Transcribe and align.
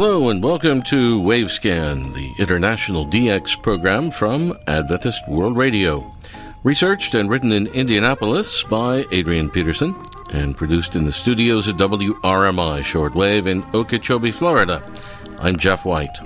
Hello 0.00 0.28
and 0.28 0.40
welcome 0.44 0.80
to 0.82 1.20
Wavescan, 1.20 2.14
the 2.14 2.32
international 2.38 3.04
DX 3.04 3.60
program 3.60 4.12
from 4.12 4.56
Adventist 4.68 5.26
World 5.26 5.56
Radio. 5.56 6.14
Researched 6.62 7.16
and 7.16 7.28
written 7.28 7.50
in 7.50 7.66
Indianapolis 7.66 8.62
by 8.62 9.04
Adrian 9.10 9.50
Peterson 9.50 10.00
and 10.32 10.56
produced 10.56 10.94
in 10.94 11.04
the 11.04 11.10
studios 11.10 11.66
at 11.66 11.78
WRMI 11.78 12.78
Shortwave 12.78 13.48
in 13.48 13.64
Okeechobee, 13.74 14.30
Florida. 14.30 14.84
I'm 15.40 15.56
Jeff 15.56 15.84
White. 15.84 16.16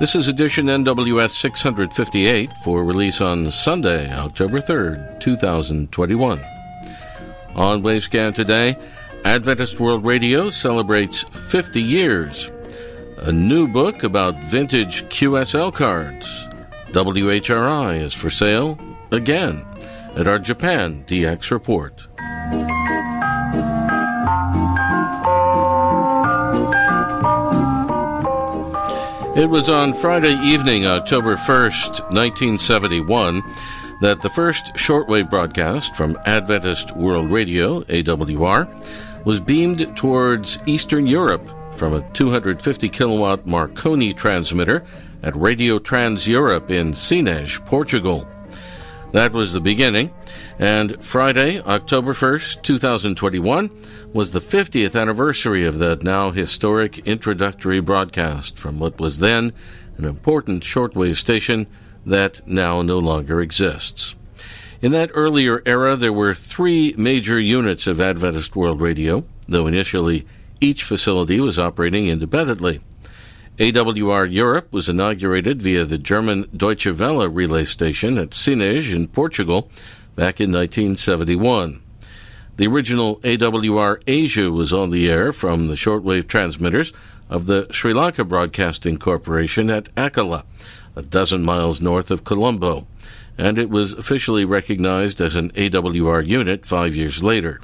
This 0.00 0.16
is 0.16 0.28
edition 0.28 0.64
NWS 0.64 1.32
658 1.32 2.50
for 2.64 2.82
release 2.82 3.20
on 3.20 3.50
Sunday, 3.50 4.10
October 4.10 4.58
3rd, 4.58 5.20
2021. 5.20 6.42
On 7.56 7.82
Wavescan 7.82 8.34
today, 8.34 8.78
Adventist 9.22 9.78
World 9.78 10.02
Radio 10.02 10.48
celebrates 10.48 11.24
50 11.24 11.82
years. 11.82 12.50
A 13.18 13.32
new 13.32 13.66
book 13.66 14.02
about 14.02 14.36
vintage 14.44 15.04
QSL 15.04 15.72
cards. 15.72 16.26
WHRI 16.88 17.98
is 18.00 18.12
for 18.12 18.28
sale 18.28 18.78
again 19.10 19.66
at 20.14 20.28
our 20.28 20.38
Japan 20.38 21.02
DX 21.06 21.50
report. 21.50 22.06
It 29.34 29.48
was 29.48 29.70
on 29.70 29.94
Friday 29.94 30.34
evening, 30.42 30.86
October 30.86 31.36
1st, 31.36 32.10
1971, 32.12 33.42
that 34.02 34.20
the 34.20 34.30
first 34.30 34.74
shortwave 34.74 35.30
broadcast 35.30 35.96
from 35.96 36.18
Adventist 36.26 36.94
World 36.94 37.30
Radio, 37.30 37.80
AWR, 37.84 39.24
was 39.24 39.40
beamed 39.40 39.96
towards 39.96 40.58
Eastern 40.66 41.06
Europe 41.06 41.55
from 41.76 41.92
a 41.92 42.10
250 42.12 42.88
kilowatt 42.88 43.46
Marconi 43.46 44.14
transmitter 44.14 44.84
at 45.22 45.36
Radio 45.36 45.78
Trans 45.78 46.26
Europe 46.26 46.70
in 46.70 46.94
Sines, 46.94 47.58
Portugal. 47.66 48.26
That 49.12 49.32
was 49.32 49.52
the 49.52 49.60
beginning, 49.60 50.12
and 50.58 51.02
Friday, 51.04 51.60
October 51.60 52.12
1st, 52.12 52.62
2021, 52.62 53.70
was 54.12 54.30
the 54.30 54.40
50th 54.40 55.00
anniversary 55.00 55.66
of 55.66 55.78
that 55.78 56.02
now 56.02 56.30
historic 56.30 56.98
introductory 57.06 57.80
broadcast 57.80 58.58
from 58.58 58.78
what 58.78 58.98
was 58.98 59.18
then 59.18 59.52
an 59.98 60.04
important 60.04 60.62
shortwave 60.62 61.16
station 61.16 61.66
that 62.04 62.46
now 62.48 62.82
no 62.82 62.98
longer 62.98 63.40
exists. 63.40 64.16
In 64.80 64.92
that 64.92 65.10
earlier 65.14 65.62
era, 65.66 65.96
there 65.96 66.12
were 66.12 66.34
three 66.34 66.94
major 66.96 67.40
units 67.40 67.86
of 67.86 68.00
Adventist 68.00 68.56
World 68.56 68.80
Radio, 68.80 69.24
though 69.48 69.66
initially 69.66 70.26
each 70.60 70.82
facility 70.82 71.40
was 71.40 71.58
operating 71.58 72.06
independently. 72.08 72.80
AWR 73.58 74.30
Europe 74.30 74.70
was 74.70 74.88
inaugurated 74.88 75.62
via 75.62 75.84
the 75.84 75.96
German 75.96 76.48
Deutsche 76.54 76.86
Welle 76.86 77.26
relay 77.28 77.64
station 77.64 78.18
at 78.18 78.34
Sines 78.34 78.92
in 78.92 79.08
Portugal 79.08 79.70
back 80.14 80.40
in 80.40 80.52
1971. 80.52 81.82
The 82.56 82.66
original 82.66 83.16
AWR 83.20 84.02
Asia 84.06 84.50
was 84.50 84.72
on 84.72 84.90
the 84.90 85.08
air 85.08 85.32
from 85.32 85.68
the 85.68 85.74
shortwave 85.74 86.26
transmitters 86.26 86.92
of 87.28 87.46
the 87.46 87.66
Sri 87.70 87.92
Lanka 87.92 88.24
Broadcasting 88.24 88.98
Corporation 88.98 89.70
at 89.70 89.94
Ekala, 89.94 90.44
a 90.94 91.02
dozen 91.02 91.42
miles 91.42 91.80
north 91.80 92.10
of 92.10 92.24
Colombo, 92.24 92.86
and 93.36 93.58
it 93.58 93.68
was 93.68 93.92
officially 93.92 94.44
recognized 94.44 95.20
as 95.20 95.36
an 95.36 95.50
AWR 95.52 96.26
unit 96.26 96.64
five 96.64 96.94
years 96.94 97.22
later. 97.22 97.60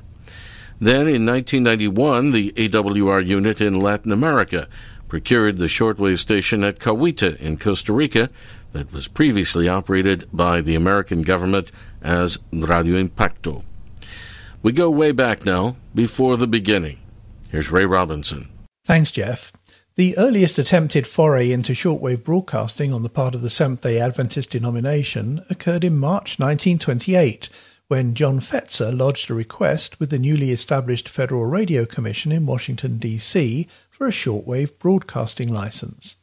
Then, 0.82 1.06
in 1.06 1.24
1991, 1.24 2.32
the 2.32 2.50
AWR 2.56 3.24
unit 3.24 3.60
in 3.60 3.78
Latin 3.78 4.10
America 4.10 4.66
procured 5.06 5.58
the 5.58 5.66
shortwave 5.66 6.18
station 6.18 6.64
at 6.64 6.80
Cahuita 6.80 7.36
in 7.36 7.56
Costa 7.56 7.92
Rica 7.92 8.30
that 8.72 8.92
was 8.92 9.06
previously 9.06 9.68
operated 9.68 10.28
by 10.32 10.60
the 10.60 10.74
American 10.74 11.22
government 11.22 11.70
as 12.02 12.40
Radio 12.50 12.96
Impacto. 12.96 13.62
We 14.64 14.72
go 14.72 14.90
way 14.90 15.12
back 15.12 15.46
now, 15.46 15.76
before 15.94 16.36
the 16.36 16.48
beginning. 16.48 16.98
Here's 17.52 17.70
Ray 17.70 17.84
Robinson. 17.84 18.48
Thanks, 18.84 19.12
Jeff. 19.12 19.52
The 19.94 20.18
earliest 20.18 20.58
attempted 20.58 21.06
foray 21.06 21.52
into 21.52 21.74
shortwave 21.74 22.24
broadcasting 22.24 22.92
on 22.92 23.04
the 23.04 23.08
part 23.08 23.36
of 23.36 23.42
the 23.42 23.50
Seventh 23.50 23.82
day 23.82 24.00
Adventist 24.00 24.50
denomination 24.50 25.44
occurred 25.48 25.84
in 25.84 25.96
March 25.96 26.40
1928 26.40 27.48
when 27.92 28.14
John 28.14 28.40
Fetzer 28.40 28.90
lodged 28.90 29.28
a 29.28 29.34
request 29.34 30.00
with 30.00 30.08
the 30.08 30.18
newly 30.18 30.50
established 30.50 31.10
Federal 31.10 31.44
Radio 31.44 31.84
Commission 31.84 32.32
in 32.32 32.46
Washington, 32.46 32.96
D.C. 32.96 33.68
for 33.90 34.06
a 34.06 34.10
shortwave 34.10 34.78
broadcasting 34.78 35.52
license. 35.52 36.16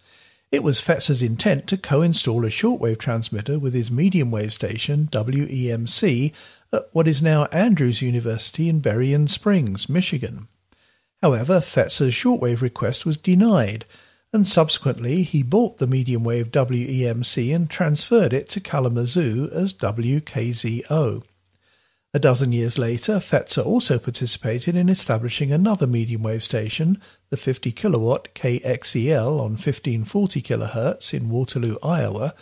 It 0.51 0.63
was 0.63 0.81
Fetzer's 0.81 1.21
intent 1.21 1.67
to 1.67 1.77
co-install 1.77 2.43
a 2.43 2.49
shortwave 2.49 2.97
transmitter 2.97 3.59
with 3.59 3.75
his 3.75 3.91
medium 3.91 4.31
wave 4.31 4.51
station, 4.51 5.09
WEMC, 5.11 6.33
at 6.73 6.89
what 6.91 7.07
is 7.07 7.21
now 7.21 7.45
Andrews 7.51 8.01
University 8.01 8.67
in 8.67 8.79
Berrien 8.79 9.27
Springs, 9.27 9.87
Michigan. 9.87 10.47
However, 11.21 11.59
Fetzer's 11.59 12.15
shortwave 12.15 12.61
request 12.61 13.05
was 13.05 13.15
denied, 13.15 13.85
and 14.33 14.47
subsequently 14.47 15.21
he 15.21 15.43
bought 15.43 15.77
the 15.77 15.85
medium 15.85 16.23
wave 16.23 16.49
WEMC 16.49 17.55
and 17.55 17.69
transferred 17.69 18.33
it 18.33 18.49
to 18.49 18.59
Kalamazoo 18.59 19.51
as 19.53 19.75
WKZO. 19.75 21.21
A 22.11 22.17
dozen 22.17 22.51
years 22.51 22.79
later, 22.79 23.17
Fetzer 23.17 23.63
also 23.63 23.99
participated 23.99 24.75
in 24.75 24.89
establishing 24.89 25.51
another 25.51 25.85
medium 25.85 26.23
wave 26.23 26.43
station, 26.43 26.99
the 27.29 27.37
50 27.37 27.71
kilowatt 27.71 28.33
KXEL 28.33 29.33
on 29.33 29.51
1540 29.51 30.41
kHz 30.41 31.13
in 31.13 31.29
Waterloo, 31.29 31.77
Iowa, 31.83 32.33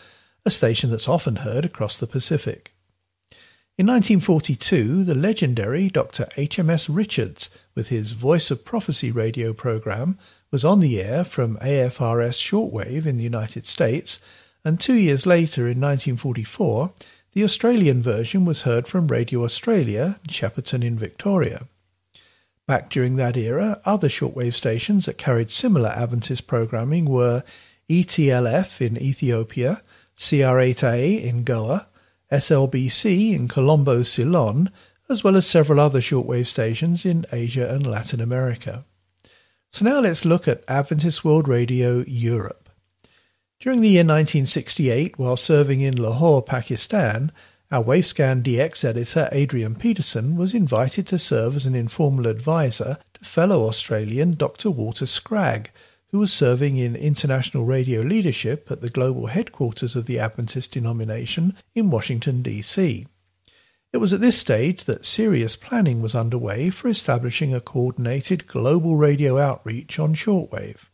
a 0.45 0.49
station 0.49 0.89
that's 0.89 1.09
often 1.09 1.37
heard 1.37 1.65
across 1.65 1.97
the 1.97 2.07
Pacific. 2.07 2.71
In 3.77 3.87
1942, 3.87 5.03
the 5.03 5.13
legendary 5.13 5.89
Dr. 5.89 6.27
H.M.S. 6.37 6.89
Richards, 6.89 7.49
with 7.75 7.89
his 7.89 8.11
Voice 8.11 8.49
of 8.49 8.63
Prophecy 8.63 9.11
radio 9.11 9.51
program, 9.51 10.17
was 10.49 10.63
on 10.63 10.79
the 10.79 11.01
air 11.01 11.25
from 11.25 11.57
AFRS 11.57 12.39
shortwave 12.39 13.05
in 13.05 13.17
the 13.17 13.23
United 13.23 13.65
States, 13.65 14.21
and 14.63 14.79
two 14.79 14.95
years 14.95 15.25
later, 15.25 15.63
in 15.63 15.81
1944, 15.81 16.93
the 17.37 17.43
Australian 17.43 18.01
version 18.01 18.45
was 18.45 18.63
heard 18.63 18.87
from 18.87 19.05
Radio 19.05 19.43
Australia, 19.43 20.19
Shepparton 20.27 20.83
in 20.83 20.97
Victoria. 20.97 21.67
Back 22.65 22.89
during 22.89 23.15
that 23.17 23.37
era, 23.37 23.79
other 23.85 24.07
shortwave 24.07 24.55
stations 24.55 25.05
that 25.05 25.19
carried 25.19 25.51
similar 25.51 25.89
Adventist 25.89 26.47
programming 26.47 27.05
were 27.05 27.43
ETLF 27.87 28.81
in 28.81 28.99
Ethiopia, 28.99 29.83
CR8A 30.17 31.23
in 31.23 31.43
Goa, 31.43 31.87
SLBC 32.31 33.35
in 33.35 33.47
Colombo, 33.47 34.01
Ceylon, 34.01 34.71
as 35.07 35.23
well 35.23 35.35
as 35.35 35.45
several 35.45 35.79
other 35.79 35.99
shortwave 35.99 36.47
stations 36.47 37.05
in 37.05 37.23
Asia 37.31 37.71
and 37.71 37.85
Latin 37.85 38.19
America. 38.19 38.83
So 39.71 39.85
now 39.85 39.99
let's 39.99 40.25
look 40.25 40.47
at 40.47 40.63
Adventist 40.67 41.23
World 41.23 41.47
Radio 41.47 42.03
Europe. 42.07 42.66
During 43.59 43.81
the 43.81 43.89
year 43.89 44.03
1968, 44.03 45.17
while 45.17 45.35
serving 45.35 45.81
in 45.81 45.97
Lahore, 45.97 46.43
Pakistan, 46.43 47.31
our 47.71 47.83
Wavescan 47.83 48.43
DX 48.43 48.85
editor 48.85 49.27
Adrian 49.31 49.75
Peterson 49.75 50.37
was 50.37 50.53
invited 50.53 51.07
to 51.07 51.17
serve 51.17 51.55
as 51.55 51.65
an 51.65 51.73
informal 51.73 52.27
advisor 52.27 52.99
to 53.13 53.25
fellow 53.25 53.67
Australian 53.67 54.35
Dr. 54.35 54.69
Walter 54.69 55.07
Scragg, 55.07 55.71
who 56.11 56.19
was 56.19 56.31
serving 56.31 56.77
in 56.77 56.95
international 56.95 57.65
radio 57.65 58.01
leadership 58.01 58.69
at 58.69 58.81
the 58.81 58.91
global 58.91 59.25
headquarters 59.25 59.95
of 59.95 60.05
the 60.05 60.19
Adventist 60.19 60.73
denomination 60.73 61.57
in 61.73 61.89
Washington, 61.89 62.43
D.C. 62.43 63.07
It 63.91 63.97
was 63.97 64.13
at 64.13 64.21
this 64.21 64.37
stage 64.37 64.83
that 64.83 65.03
serious 65.03 65.55
planning 65.55 65.99
was 65.99 66.13
underway 66.13 66.69
for 66.69 66.89
establishing 66.89 67.55
a 67.55 67.59
coordinated 67.59 68.45
global 68.45 68.97
radio 68.97 69.39
outreach 69.39 69.97
on 69.97 70.13
shortwave. 70.13 70.89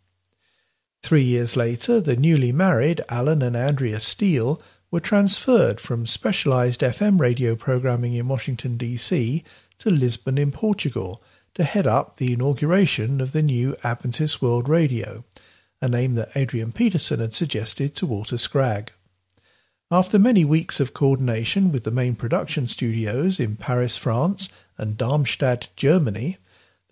Three 1.03 1.23
years 1.23 1.57
later, 1.57 1.99
the 1.99 2.15
newly 2.15 2.53
married 2.53 3.01
Alan 3.09 3.41
and 3.41 3.57
Andrea 3.57 3.99
Steele 3.99 4.61
were 4.89 5.01
transferred 5.01 5.81
from 5.81 6.07
specialized 6.07 6.79
FM 6.79 7.19
radio 7.19 7.57
programming 7.57 8.13
in 8.13 8.29
Washington, 8.29 8.77
D.C. 8.77 9.43
to 9.79 9.89
Lisbon 9.89 10.37
in 10.37 10.53
Portugal 10.53 11.21
to 11.55 11.65
head 11.65 11.85
up 11.85 12.15
the 12.15 12.31
inauguration 12.31 13.19
of 13.19 13.33
the 13.33 13.43
new 13.43 13.75
Adventist 13.83 14.41
World 14.41 14.69
Radio, 14.69 15.25
a 15.81 15.89
name 15.89 16.15
that 16.15 16.37
Adrian 16.37 16.71
Peterson 16.71 17.19
had 17.19 17.33
suggested 17.33 17.95
to 17.97 18.05
Walter 18.05 18.37
Scragg. 18.37 18.93
After 19.91 20.17
many 20.17 20.45
weeks 20.45 20.79
of 20.79 20.93
coordination 20.93 21.73
with 21.73 21.83
the 21.83 21.91
main 21.91 22.15
production 22.15 22.65
studios 22.65 23.41
in 23.41 23.57
Paris, 23.57 23.97
France, 23.97 24.47
and 24.77 24.97
Darmstadt, 24.97 25.67
Germany, 25.75 26.37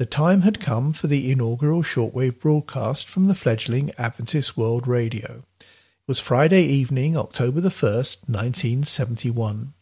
the 0.01 0.05
time 0.07 0.41
had 0.41 0.59
come 0.59 0.91
for 0.91 1.05
the 1.05 1.31
inaugural 1.31 1.83
shortwave 1.83 2.39
broadcast 2.39 3.07
from 3.07 3.27
the 3.27 3.35
fledgling 3.35 3.91
Adventist 3.99 4.57
World 4.57 4.87
Radio. 4.87 5.43
It 5.59 5.67
was 6.07 6.17
Friday 6.17 6.63
evening, 6.63 7.15
October 7.15 7.61
the 7.61 7.69
1st, 7.69 8.27
1971. 8.27 9.73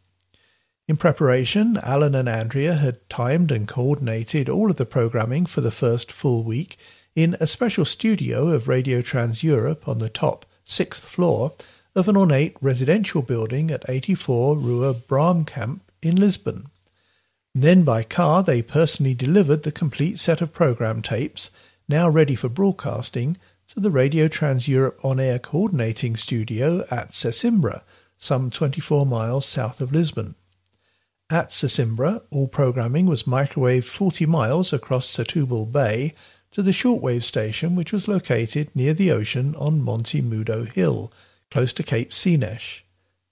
In 0.89 0.98
preparation, 0.98 1.77
Alan 1.81 2.16
and 2.16 2.27
Andrea 2.27 2.74
had 2.74 3.10
timed 3.10 3.50
and 3.50 3.66
coordinated 3.66 4.50
all 4.50 4.69
of 4.69 4.75
the 4.75 4.86
programming 4.86 5.45
for 5.45 5.62
the 5.62 5.71
first 5.71 6.12
full 6.12 6.44
week 6.44 6.75
in 7.16 7.38
a 7.39 7.48
special 7.48 7.86
studio 7.86 8.50
of 8.50 8.68
Radio 8.68 9.01
Trans 9.01 9.42
Europe 9.42 9.88
on 9.88 10.00
the 10.00 10.10
top 10.10 10.45
sixth 10.66 11.06
floor 11.06 11.54
of 11.95 12.10
an 12.10 12.18
ornate 12.18 12.57
residential 12.60 13.21
building 13.21 13.71
at 13.71 13.89
84 13.89 14.57
Rua 14.57 14.95
Braamcamp 14.95 15.80
in 16.01 16.18
Lisbon. 16.18 16.68
Then 17.56 17.84
by 17.84 18.04
car 18.04 18.44
they 18.44 18.62
personally 18.62 19.13
delivered 19.13 19.63
the 19.63 19.72
complete 19.72 20.19
set 20.19 20.42
of 20.42 20.54
program 20.54 21.01
tapes, 21.01 21.50
now 21.88 22.07
ready 22.07 22.36
for 22.36 22.50
broadcasting, 22.50 23.38
to 23.69 23.80
the 23.80 23.92
Radio 23.92 24.28
Trans 24.28 24.68
Europe 24.68 25.00
on 25.04 25.19
air 25.19 25.38
coordinating 25.38 26.16
studio 26.16 26.86
at 26.90 27.10
Sesimbra, 27.10 27.81
some 28.18 28.50
24 28.50 29.06
miles 29.06 29.46
south 29.46 29.80
of 29.80 29.92
Lisbon. 29.92 30.36
At 31.30 31.50
Sesimbra, 31.50 32.24
all 32.31 32.48
programming 32.48 33.06
was 33.06 33.24
microwaved 33.24 33.84
40 33.84 34.25
miles 34.25 34.74
across 34.74 35.07
Setúbal 35.07 35.72
Bay 35.72 36.13
to 36.52 36.63
the 36.63 36.72
shortwave 36.72 37.22
station 37.22 37.75
which 37.75 37.94
was 37.94 38.07
located 38.07 38.75
near 38.75 38.95
the 38.95 39.12
ocean 39.12 39.56
on 39.56 39.81
Monte 39.81 40.22
Mudo 40.24 40.68
Hill, 40.68 41.12
close 41.52 41.72
to 41.74 41.84
Cape 41.84 42.12
Sines. 42.12 42.81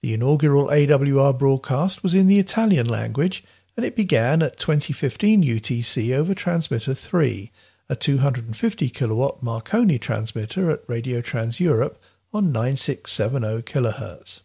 The 0.03 0.13
inaugural 0.13 0.67
AWR 0.67 1.37
broadcast 1.37 2.03
was 2.03 2.13
in 2.13 2.27
the 2.27 2.37
Italian 2.37 2.87
language 2.87 3.43
and 3.77 3.85
it 3.85 3.95
began 3.95 4.41
at 4.41 4.57
2015 4.57 5.43
UTC 5.43 6.13
over 6.17 6.33
transmitter 6.33 6.95
3, 6.95 7.51
a 7.87 7.95
250 7.95 8.89
kilowatt 8.89 9.43
Marconi 9.43 9.99
transmitter 9.99 10.71
at 10.71 10.81
Radio 10.87 11.21
Trans 11.21 11.61
Europe 11.61 12.01
on 12.33 12.51
9670 12.51 13.61
kHz. 13.61 14.41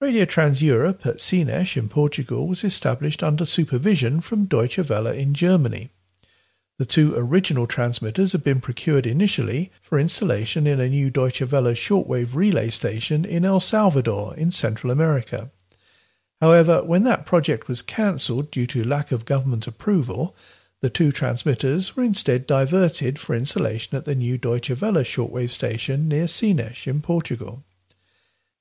Radio 0.00 0.24
Trans 0.24 0.62
Europe 0.62 1.04
at 1.04 1.20
Sines 1.20 1.76
in 1.76 1.88
Portugal 1.88 2.46
was 2.46 2.64
established 2.64 3.22
under 3.22 3.44
supervision 3.44 4.20
from 4.20 4.46
Deutsche 4.46 4.88
Welle 4.88 5.08
in 5.08 5.34
Germany. 5.34 5.90
The 6.78 6.86
two 6.86 7.14
original 7.14 7.66
transmitters 7.66 8.32
had 8.32 8.42
been 8.42 8.62
procured 8.62 9.06
initially 9.06 9.70
for 9.82 9.98
installation 9.98 10.66
in 10.66 10.80
a 10.80 10.88
new 10.88 11.10
Deutsche 11.10 11.42
Welle 11.42 11.74
shortwave 11.74 12.34
relay 12.34 12.70
station 12.70 13.26
in 13.26 13.44
El 13.44 13.60
Salvador 13.60 14.34
in 14.36 14.50
Central 14.50 14.90
America. 14.90 15.50
However, 16.40 16.82
when 16.82 17.02
that 17.04 17.26
project 17.26 17.68
was 17.68 17.82
cancelled 17.82 18.50
due 18.50 18.66
to 18.68 18.84
lack 18.84 19.12
of 19.12 19.26
government 19.26 19.66
approval, 19.66 20.34
the 20.80 20.88
two 20.88 21.12
transmitters 21.12 21.94
were 21.94 22.02
instead 22.02 22.46
diverted 22.46 23.18
for 23.18 23.34
installation 23.34 23.96
at 23.98 24.06
the 24.06 24.14
new 24.14 24.38
Deutsche 24.38 24.70
Welle 24.80 25.04
shortwave 25.04 25.50
station 25.50 26.08
near 26.08 26.26
Sines 26.26 26.86
in 26.86 27.02
Portugal. 27.02 27.62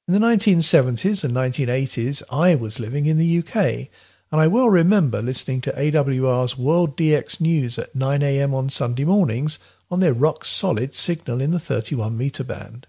In 0.08 0.14
the 0.14 0.20
1970s 0.20 1.24
and 1.24 1.34
1980s, 1.34 2.24
I 2.30 2.56
was 2.56 2.80
living 2.80 3.06
in 3.06 3.18
the 3.18 3.38
UK, 3.40 3.90
and 4.32 4.42
I 4.42 4.48
well 4.48 4.70
remember 4.70 5.22
listening 5.22 5.62
to 5.62 5.72
AWR's 5.72 6.58
World 6.58 6.98
DX 6.98 7.40
News 7.40 7.80
at 7.80 7.94
9am 7.94 8.54
on 8.54 8.70
Sunday 8.70 9.06
mornings 9.06 9.60
on 9.90 10.02
their 10.02 10.14
rock 10.14 10.44
solid 10.44 10.96
signal 10.96 11.40
in 11.40 11.52
the 11.52 11.60
31 11.60 12.18
metre 12.18 12.44
band. 12.44 12.88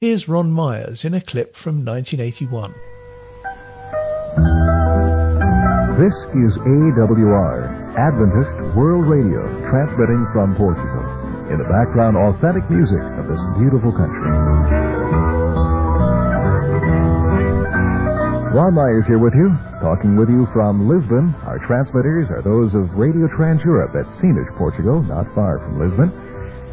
Here's 0.00 0.28
Ron 0.28 0.50
Myers 0.50 1.04
in 1.04 1.14
a 1.14 1.20
clip 1.20 1.54
from 1.56 1.84
1981. 1.84 2.74
This 4.30 6.14
is 6.38 6.54
AWR, 6.62 7.58
Adventist 7.98 8.54
World 8.78 9.10
Radio, 9.10 9.42
transmitting 9.74 10.22
from 10.30 10.54
Portugal. 10.54 11.02
In 11.50 11.58
the 11.58 11.66
background, 11.66 12.14
authentic 12.14 12.62
music 12.70 13.02
of 13.18 13.26
this 13.26 13.42
beautiful 13.58 13.90
country. 13.90 14.30
Ron 18.54 18.78
is 19.02 19.06
here 19.10 19.18
with 19.18 19.34
you, 19.34 19.50
talking 19.82 20.14
with 20.14 20.30
you 20.30 20.46
from 20.54 20.86
Lisbon. 20.86 21.34
Our 21.50 21.58
transmitters 21.66 22.30
are 22.30 22.46
those 22.46 22.70
of 22.78 22.86
Radio 22.94 23.26
Trans 23.34 23.58
Europe 23.66 23.98
at 23.98 24.06
Sines, 24.22 24.46
Portugal, 24.54 25.02
not 25.02 25.26
far 25.34 25.58
from 25.58 25.82
Lisbon. 25.82 26.14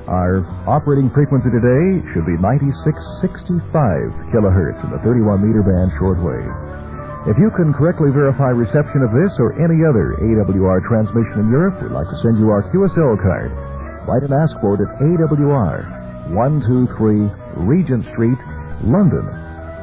Our 0.05 0.45
operating 0.69 1.09
frequency 1.09 1.49
today 1.49 2.05
should 2.13 2.29
be 2.29 2.37
9665 2.37 3.65
kilohertz 4.29 4.77
in 4.85 4.93
the 4.93 5.01
31 5.01 5.41
meter 5.41 5.65
band 5.65 5.89
shortwave. 5.97 6.66
If 7.25 7.35
you 7.41 7.49
can 7.57 7.73
correctly 7.73 8.13
verify 8.13 8.53
reception 8.53 9.01
of 9.01 9.09
this 9.09 9.33
or 9.41 9.57
any 9.57 9.81
other 9.81 10.15
AWR 10.21 10.85
transmission 10.85 11.41
in 11.41 11.49
Europe, 11.49 11.81
we'd 11.81 11.91
like 11.91 12.07
to 12.07 12.21
send 12.21 12.37
you 12.37 12.53
our 12.53 12.61
QSL 12.69 13.17
card. 13.19 13.49
Write 14.05 14.23
and 14.23 14.37
ask 14.37 14.53
for 14.61 14.77
it 14.77 14.85
at 14.85 15.01
AWR, 15.01 16.31
123 16.37 17.65
Regent 17.65 18.05
Street, 18.13 18.37
London. 18.85 19.25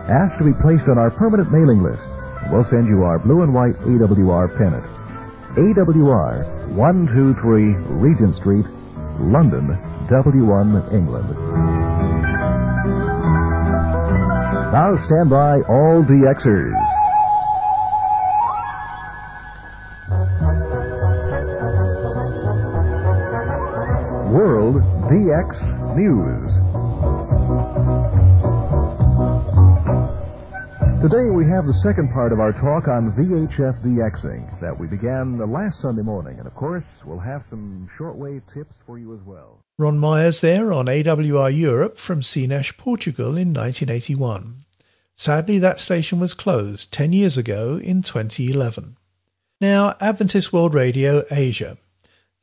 Ask 0.08 0.38
to 0.38 0.46
be 0.46 0.56
placed 0.62 0.88
on 0.88 0.96
our 0.96 1.10
permanent 1.10 1.50
mailing 1.50 1.82
list. 1.82 2.00
We'll 2.48 2.68
send 2.70 2.86
you 2.88 3.02
our 3.04 3.18
blue 3.18 3.42
and 3.42 3.52
white 3.52 3.76
AWR 3.82 4.48
pennant. 4.56 4.86
AWR, 5.58 6.70
123 6.72 6.78
Regent 7.98 8.36
Street, 8.36 8.64
London, 9.20 9.68
W1, 10.08 10.92
England. 10.92 11.28
Now 14.72 14.96
stand 15.06 15.30
by 15.30 15.60
all 15.68 16.02
DXers. 16.02 16.83
World 24.34 24.82
DX 25.06 25.94
News. 25.94 26.50
Today 31.00 31.30
we 31.30 31.46
have 31.46 31.66
the 31.66 31.80
second 31.84 32.12
part 32.12 32.32
of 32.32 32.40
our 32.40 32.50
talk 32.50 32.88
on 32.88 33.12
VHF 33.12 33.80
DXing 33.84 34.60
that 34.60 34.76
we 34.76 34.88
began 34.88 35.38
the 35.38 35.46
last 35.46 35.80
Sunday 35.80 36.02
morning. 36.02 36.38
And 36.38 36.48
of 36.48 36.54
course, 36.56 36.82
we'll 37.04 37.20
have 37.20 37.44
some 37.48 37.88
shortwave 37.96 38.42
tips 38.52 38.74
for 38.84 38.98
you 38.98 39.14
as 39.14 39.20
well. 39.24 39.60
Ron 39.78 40.00
Myers 40.00 40.40
there 40.40 40.72
on 40.72 40.86
AWR 40.86 41.56
Europe 41.56 41.98
from 41.98 42.20
Sines, 42.20 42.72
Portugal 42.72 43.36
in 43.36 43.54
1981. 43.54 44.64
Sadly, 45.14 45.60
that 45.60 45.78
station 45.78 46.18
was 46.18 46.34
closed 46.34 46.92
10 46.92 47.12
years 47.12 47.38
ago 47.38 47.78
in 47.80 48.02
2011. 48.02 48.96
Now, 49.60 49.94
Adventist 50.00 50.52
World 50.52 50.74
Radio 50.74 51.22
Asia. 51.30 51.76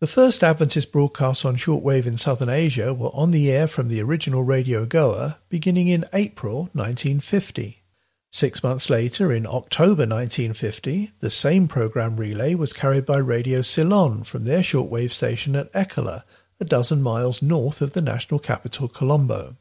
The 0.01 0.07
first 0.07 0.43
Adventist 0.43 0.91
broadcasts 0.91 1.45
on 1.45 1.57
shortwave 1.57 2.07
in 2.07 2.17
southern 2.17 2.49
Asia 2.49 2.91
were 2.91 3.13
on 3.13 3.29
the 3.29 3.51
air 3.51 3.67
from 3.67 3.87
the 3.87 4.01
original 4.01 4.41
Radio 4.41 4.87
Goa 4.87 5.37
beginning 5.47 5.89
in 5.89 6.05
April 6.11 6.71
1950. 6.73 7.83
Six 8.31 8.63
months 8.63 8.89
later, 8.89 9.31
in 9.31 9.45
October 9.45 10.07
1950, 10.07 11.11
the 11.19 11.29
same 11.29 11.67
program 11.67 12.17
relay 12.17 12.55
was 12.55 12.73
carried 12.73 13.05
by 13.05 13.17
Radio 13.17 13.61
Ceylon 13.61 14.23
from 14.23 14.45
their 14.45 14.61
shortwave 14.61 15.11
station 15.11 15.55
at 15.55 15.71
Ekala, 15.73 16.23
a 16.59 16.65
dozen 16.65 17.03
miles 17.03 17.43
north 17.43 17.79
of 17.79 17.93
the 17.93 18.01
national 18.01 18.39
capital 18.39 18.87
Colombo. 18.87 19.55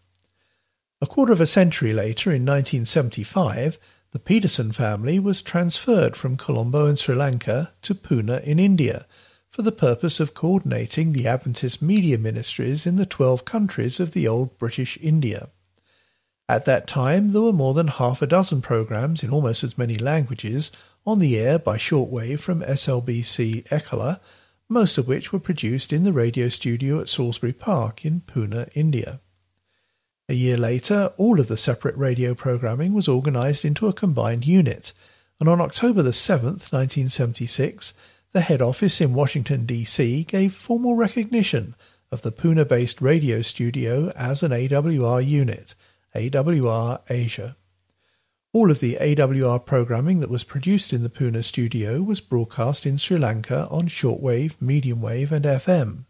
A 1.03 1.07
quarter 1.07 1.35
of 1.35 1.43
a 1.43 1.47
century 1.47 1.93
later, 1.93 2.31
in 2.31 2.47
1975, 2.47 3.79
the 4.13 4.19
Peterson 4.19 4.73
family 4.73 5.19
was 5.19 5.43
transferred 5.43 6.17
from 6.17 6.39
Colombo 6.39 6.87
in 6.87 6.97
Sri 6.97 7.15
Lanka 7.15 7.75
to 7.83 7.95
Pune 7.95 8.43
in 8.43 8.59
India– 8.59 9.05
for 9.61 9.65
the 9.65 9.73
purpose 9.73 10.21
of 10.21 10.33
coordinating 10.33 11.13
the 11.13 11.27
Adventist 11.27 11.83
media 11.83 12.17
ministries 12.17 12.87
in 12.87 12.97
the 12.97 13.05
12 13.05 13.45
countries 13.45 14.01
of 14.01 14.13
the 14.13 14.27
old 14.27 14.57
British 14.57 14.97
India. 15.03 15.51
At 16.49 16.65
that 16.65 16.89
time, 16.89 17.33
there 17.33 17.43
were 17.43 17.53
more 17.53 17.75
than 17.75 17.89
half 17.89 18.23
a 18.23 18.27
dozen 18.27 18.63
programs 18.63 19.23
in 19.23 19.29
almost 19.29 19.63
as 19.63 19.77
many 19.77 19.97
languages 19.97 20.73
on 21.05 21.19
the 21.19 21.39
air 21.39 21.59
by 21.59 21.77
shortwave 21.77 22.41
from 22.41 22.63
SLBC 22.63 23.69
Ekala, 23.69 24.21
most 24.67 24.97
of 24.97 25.07
which 25.07 25.31
were 25.31 25.39
produced 25.39 25.93
in 25.93 26.05
the 26.05 26.13
radio 26.15 26.49
studio 26.49 26.99
at 26.99 27.11
Salisbury 27.11 27.53
Park 27.53 28.03
in 28.03 28.23
Pune, 28.23 28.67
India. 28.75 29.21
A 30.31 30.33
year 30.33 30.57
later, 30.57 31.13
all 31.19 31.39
of 31.39 31.49
the 31.49 31.59
separate 31.59 31.99
radio 31.99 32.35
programming 32.35 32.95
was 32.95 33.09
organised 33.09 33.67
into 33.67 33.89
a 33.89 33.93
combined 33.93 34.47
unit, 34.47 34.95
and 35.39 35.51
on 35.51 35.61
October 35.61 36.01
the 36.01 36.13
7th, 36.13 36.73
1976, 36.73 37.93
the 38.33 38.41
head 38.41 38.63
office 38.63 39.01
in 39.01 39.15
Washington, 39.15 39.67
D.C. 39.67 40.25
gave 40.25 40.55
formal 40.55 40.95
recognition 40.95 41.75
of 42.13 42.23
the 42.23 42.33
Pune 42.33 42.67
based 42.69 43.01
radio 43.01 43.43
studio 43.43 44.11
as 44.11 44.43
an 44.43 44.53
AWR 44.53 45.25
unit, 45.27 45.75
AWR 46.15 47.01
Asia. 47.09 47.57
All 48.53 48.71
of 48.71 48.81
the 48.81 48.99
AWR 49.01 49.65
programming 49.65 50.21
that 50.21 50.31
was 50.31 50.43
produced 50.43 50.93
in 50.93 51.03
the 51.03 51.09
Pune 51.09 51.43
studio 51.45 52.03
was 52.03 52.21
broadcast 52.21 52.85
in 52.85 52.97
Sri 52.97 53.17
Lanka 53.17 53.69
on 53.69 53.87
shortwave, 53.87 54.61
medium 54.61 55.01
wave, 55.01 55.31
and 55.31 55.45
FM. 55.45 56.07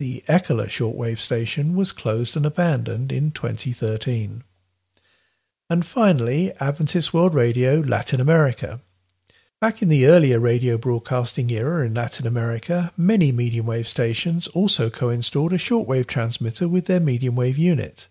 The 0.00 0.24
Ekala 0.28 0.66
shortwave 0.66 1.18
station 1.18 1.76
was 1.76 1.92
closed 1.92 2.36
and 2.36 2.46
abandoned 2.46 3.12
in 3.12 3.30
2013. 3.30 4.42
And 5.68 5.86
finally, 5.86 6.52
Adventist 6.58 7.14
World 7.14 7.34
Radio 7.34 7.80
Latin 7.80 8.20
America. 8.20 8.80
Back 9.60 9.82
in 9.82 9.90
the 9.90 10.06
earlier 10.06 10.40
radio 10.40 10.78
broadcasting 10.78 11.50
era 11.50 11.84
in 11.84 11.92
Latin 11.92 12.26
America, 12.26 12.92
many 12.96 13.30
medium 13.30 13.66
wave 13.66 13.86
stations 13.86 14.46
also 14.48 14.88
co 14.88 15.10
installed 15.10 15.52
a 15.52 15.58
shortwave 15.58 16.06
transmitter 16.06 16.66
with 16.66 16.86
their 16.86 16.98
medium 16.98 17.36
wave 17.36 17.58
unit. 17.58 18.08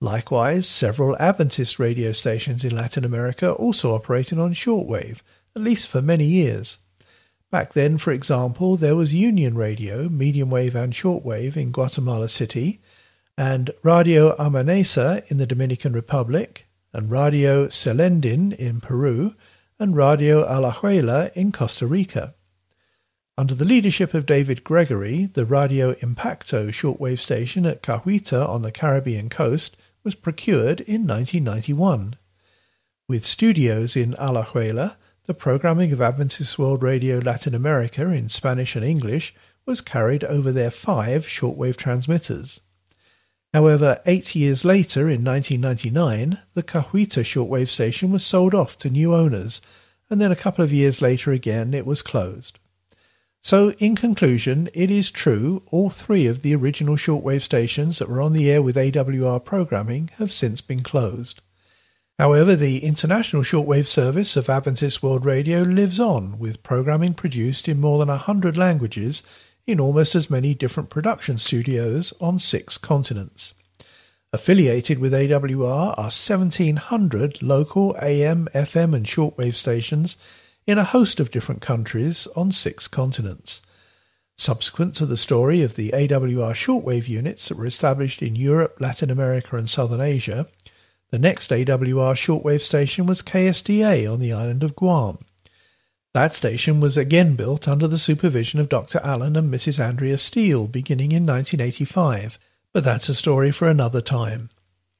Likewise, 0.00 0.68
several 0.68 1.16
Adventist 1.18 1.80
radio 1.80 2.12
stations 2.12 2.64
in 2.64 2.76
Latin 2.76 3.04
America 3.04 3.50
also 3.50 3.92
operated 3.92 4.38
on 4.38 4.54
shortwave, 4.54 5.22
at 5.56 5.62
least 5.62 5.88
for 5.88 6.00
many 6.00 6.26
years. 6.26 6.78
Back 7.50 7.72
then, 7.72 7.98
for 7.98 8.12
example, 8.12 8.76
there 8.76 8.94
was 8.94 9.12
Union 9.12 9.56
Radio, 9.56 10.08
medium 10.08 10.48
wave 10.48 10.76
and 10.76 10.92
shortwave 10.92 11.56
in 11.56 11.72
Guatemala 11.72 12.28
City, 12.28 12.80
and 13.36 13.72
Radio 13.82 14.36
Amanecer 14.36 15.28
in 15.28 15.38
the 15.38 15.46
Dominican 15.46 15.92
Republic, 15.92 16.68
and 16.92 17.10
Radio 17.10 17.66
Celendín 17.66 18.54
in 18.54 18.80
Peru, 18.80 19.34
and 19.80 19.94
Radio 19.94 20.44
Alajuela 20.44 21.32
in 21.34 21.52
Costa 21.52 21.86
Rica. 21.86 22.34
Under 23.36 23.54
the 23.54 23.64
leadership 23.64 24.12
of 24.12 24.26
David 24.26 24.64
Gregory, 24.64 25.26
the 25.26 25.44
Radio 25.44 25.94
Impacto 26.02 26.68
shortwave 26.68 27.20
station 27.20 27.64
at 27.64 27.80
Cahuita 27.80 28.48
on 28.48 28.62
the 28.62 28.72
Caribbean 28.72 29.28
coast 29.28 29.76
was 30.02 30.16
procured 30.16 30.80
in 30.80 31.06
1991. 31.06 32.16
With 33.06 33.24
studios 33.24 33.94
in 33.94 34.14
Alajuela, 34.14 34.96
the 35.26 35.34
programming 35.34 35.92
of 35.92 36.00
Adventist 36.00 36.58
World 36.58 36.82
Radio 36.82 37.18
Latin 37.18 37.54
America 37.54 38.10
in 38.10 38.28
Spanish 38.28 38.74
and 38.74 38.84
English 38.84 39.32
was 39.64 39.80
carried 39.80 40.24
over 40.24 40.50
their 40.50 40.72
five 40.72 41.24
shortwave 41.24 41.76
transmitters. 41.76 42.60
However, 43.54 44.00
eight 44.04 44.34
years 44.34 44.64
later, 44.64 45.08
in 45.08 45.24
1999, 45.24 46.38
the 46.54 46.62
Cahuita 46.62 47.22
shortwave 47.22 47.68
station 47.68 48.12
was 48.12 48.24
sold 48.24 48.54
off 48.54 48.76
to 48.78 48.90
new 48.90 49.14
owners, 49.14 49.62
and 50.10 50.20
then 50.20 50.30
a 50.30 50.36
couple 50.36 50.62
of 50.62 50.72
years 50.72 51.00
later 51.00 51.32
again 51.32 51.72
it 51.72 51.86
was 51.86 52.02
closed. 52.02 52.58
So, 53.40 53.70
in 53.78 53.96
conclusion, 53.96 54.68
it 54.74 54.90
is 54.90 55.10
true 55.10 55.62
all 55.70 55.88
three 55.90 56.26
of 56.26 56.42
the 56.42 56.54
original 56.54 56.96
shortwave 56.96 57.40
stations 57.40 57.98
that 57.98 58.08
were 58.08 58.20
on 58.20 58.32
the 58.32 58.50
air 58.50 58.60
with 58.60 58.76
AWR 58.76 59.42
programming 59.44 60.10
have 60.18 60.32
since 60.32 60.60
been 60.60 60.82
closed. 60.82 61.40
However, 62.18 62.56
the 62.56 62.84
international 62.84 63.42
shortwave 63.42 63.86
service 63.86 64.36
of 64.36 64.50
Adventist 64.50 65.02
World 65.04 65.24
Radio 65.24 65.62
lives 65.62 66.00
on, 66.00 66.38
with 66.38 66.64
programming 66.64 67.14
produced 67.14 67.68
in 67.68 67.80
more 67.80 68.00
than 68.00 68.10
a 68.10 68.16
hundred 68.16 68.58
languages 68.58 69.22
in 69.68 69.78
almost 69.78 70.14
as 70.14 70.30
many 70.30 70.54
different 70.54 70.88
production 70.88 71.36
studios 71.36 72.14
on 72.22 72.38
six 72.38 72.78
continents. 72.78 73.52
Affiliated 74.32 74.98
with 74.98 75.12
AWR 75.12 75.90
are 75.98 76.04
1,700 76.04 77.42
local 77.42 77.94
AM, 78.00 78.48
FM, 78.54 78.94
and 78.94 79.04
shortwave 79.04 79.52
stations 79.52 80.16
in 80.66 80.78
a 80.78 80.84
host 80.84 81.20
of 81.20 81.30
different 81.30 81.60
countries 81.60 82.26
on 82.34 82.50
six 82.50 82.88
continents. 82.88 83.60
Subsequent 84.38 84.94
to 84.94 85.04
the 85.04 85.18
story 85.18 85.62
of 85.62 85.76
the 85.76 85.90
AWR 85.90 86.54
shortwave 86.54 87.06
units 87.06 87.48
that 87.48 87.58
were 87.58 87.66
established 87.66 88.22
in 88.22 88.36
Europe, 88.36 88.76
Latin 88.80 89.10
America, 89.10 89.58
and 89.58 89.68
Southern 89.68 90.00
Asia, 90.00 90.46
the 91.10 91.18
next 91.18 91.50
AWR 91.50 92.14
shortwave 92.14 92.62
station 92.62 93.04
was 93.04 93.22
KSDA 93.22 94.10
on 94.10 94.18
the 94.18 94.32
island 94.32 94.62
of 94.62 94.74
Guam. 94.74 95.18
That 96.18 96.34
station 96.34 96.80
was 96.80 96.96
again 96.96 97.36
built 97.36 97.68
under 97.68 97.86
the 97.86 97.96
supervision 97.96 98.58
of 98.58 98.68
Dr. 98.68 98.98
Alan 99.04 99.36
and 99.36 99.54
Mrs. 99.54 99.78
Andrea 99.78 100.18
Steele 100.18 100.66
beginning 100.66 101.12
in 101.12 101.24
1985, 101.24 102.40
but 102.72 102.82
that's 102.82 103.08
a 103.08 103.14
story 103.14 103.52
for 103.52 103.68
another 103.68 104.00
time. 104.00 104.48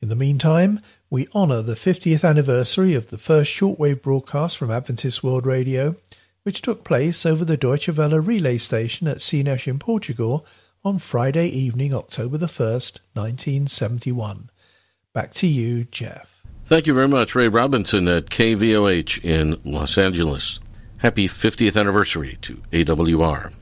In 0.01 0.11
the 0.11 0.15
meantime, 0.15 0.81
we 1.11 1.27
honour 1.35 1.61
the 1.63 1.75
50th 1.75 2.23
anniversary 2.23 2.95
of 2.95 3.09
the 3.09 3.19
first 3.19 3.51
shortwave 3.51 4.01
broadcast 4.01 4.57
from 4.57 4.71
Adventist 4.71 5.25
World 5.25 5.45
Radio, 5.45 5.97
which 6.45 6.63
took 6.63 6.85
place 6.85 7.27
over 7.27 7.45
the 7.45 7.57
Deutsche 7.57 7.89
Welle 7.89 8.21
relay 8.21 8.57
station 8.57 9.09
at 9.09 9.21
Sines 9.21 9.67
in 9.67 9.81
Portugal 9.81 10.47
on 10.85 10.99
Friday 10.99 11.49
evening, 11.49 11.93
October 11.93 12.39
the 12.39 12.47
1st, 12.47 13.01
1971. 13.15 14.51
Back 15.13 15.33
to 15.33 15.49
you, 15.49 15.83
Jeff. 15.83 16.45
Thank 16.65 16.87
you 16.87 16.95
very 16.95 17.09
much, 17.09 17.35
Ray 17.35 17.49
Robinson 17.49 18.07
at 18.07 18.27
KVOH 18.27 19.25
in 19.25 19.61
Los 19.65 19.99
Angeles. 19.99 20.61
Happy 20.99 21.29
50th 21.29 21.79
anniversary 21.79 22.39
to 22.43 22.57
AWR. 22.73 23.55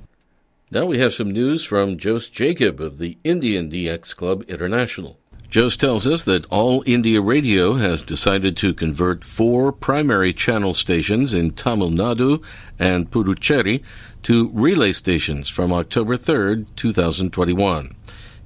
Now 0.71 0.87
we 0.87 1.01
have 1.01 1.13
some 1.13 1.31
news 1.31 1.65
from 1.65 1.99
Jose 1.99 2.31
Jacob 2.33 2.81
of 2.81 2.97
the 2.97 3.19
Indian 3.25 3.71
DX 3.71 4.17
Club 4.17 4.43
International. 4.49 5.19
Jose 5.53 5.77
tells 5.77 6.07
us 6.07 6.25
that 6.25 6.47
All 6.47 6.83
India 6.87 7.21
Radio 7.21 7.75
has 7.75 8.03
decided 8.03 8.57
to 8.57 8.73
convert 8.73 9.23
four 9.23 9.71
primary 9.71 10.33
channel 10.33 10.73
stations 10.73 11.35
in 11.35 11.51
Tamil 11.51 11.91
Nadu 11.91 12.43
and 12.79 13.11
Puducherry 13.11 13.83
to 14.23 14.51
relay 14.55 14.93
stations 14.93 15.51
from 15.51 15.75
October 15.75 16.17
3, 16.17 16.65
2021. 16.75 17.95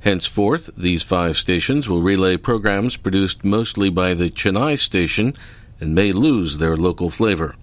Henceforth, 0.01 0.69
these 0.77 1.05
five 1.05 1.37
stations 1.37 1.89
will 1.89 2.03
relay 2.03 2.37
programs 2.37 2.97
produced 2.97 3.45
mostly 3.45 3.89
by 3.89 4.15
the 4.15 4.31
Chennai 4.31 4.77
station 4.77 5.33
and 5.79 5.95
may 5.95 6.11
lose 6.11 6.59
their 6.59 6.77
local 6.77 7.09
flavor. 7.09 7.55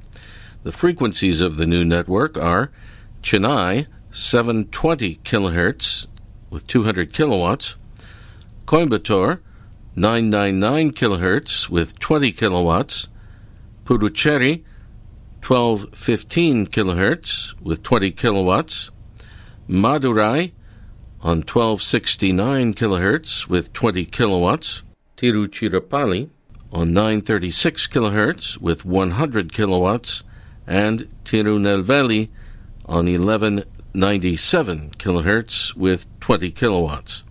The 0.67 0.73
frequencies 0.73 1.39
of 1.39 1.55
the 1.55 1.65
new 1.65 1.85
network 1.85 2.37
are 2.37 2.71
Chennai 3.21 3.87
720 4.11 5.15
kHz 5.23 6.07
with 6.49 6.67
200 6.67 7.13
kilowatts, 7.13 7.77
Coimbatore 8.65 9.39
999 9.95 10.91
kHz 10.91 11.69
with 11.69 11.97
20 11.99 12.33
kilowatts, 12.33 13.07
Puducherry 13.85 14.65
1215 15.41 16.67
kHz 16.67 17.61
with 17.61 17.81
20 17.81 18.11
kilowatts, 18.11 18.91
Madurai 19.69 20.51
on 21.21 21.37
1269 21.43 22.73
kHz 22.73 23.47
with 23.47 23.71
20 23.71 24.03
kilowatts, 24.03 24.83
Tiruchirappalli 25.15 26.29
on 26.73 26.91
936 26.91 27.87
kHz 27.87 28.57
with 28.57 28.83
100 28.83 29.53
kilowatts, 29.53 30.23
and 30.67 31.07
Tirunelveli 31.23 32.29
on 32.85 33.05
1197 33.05 34.91
kHz 34.97 35.75
with 35.75 36.19
20 36.19 36.51
kilowatts. 36.51 37.23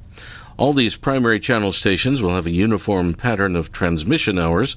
All 0.57 0.73
these 0.73 0.97
primary 0.97 1.39
channel 1.39 1.71
stations 1.73 2.23
will 2.23 2.35
have 2.35 2.47
a 2.47 2.51
uniform 2.51 3.15
pattern 3.15 3.55
of 3.57 3.71
transmission 3.71 4.39
hours, 4.39 4.75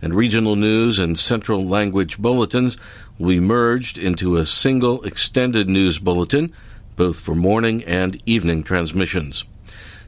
and 0.00 0.14
regional 0.14 0.56
news 0.56 0.98
and 0.98 1.18
central 1.18 1.66
language 1.66 2.18
bulletins 2.18 2.78
will 3.18 3.28
be 3.28 3.40
merged 3.40 3.98
into 3.98 4.36
a 4.36 4.46
single 4.46 5.02
extended 5.04 5.68
news 5.68 5.98
bulletin 5.98 6.52
both 6.98 7.20
for 7.20 7.34
morning 7.34 7.84
and 7.84 8.20
evening 8.26 8.62
transmissions. 8.62 9.44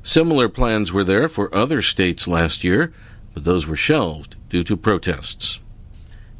Similar 0.02 0.48
plans 0.48 0.92
were 0.92 1.04
there 1.04 1.28
for 1.28 1.54
other 1.54 1.80
states 1.82 2.26
last 2.26 2.64
year, 2.64 2.92
but 3.32 3.44
those 3.44 3.66
were 3.66 3.76
shelved 3.76 4.34
due 4.48 4.64
to 4.64 4.76
protests. 4.76 5.60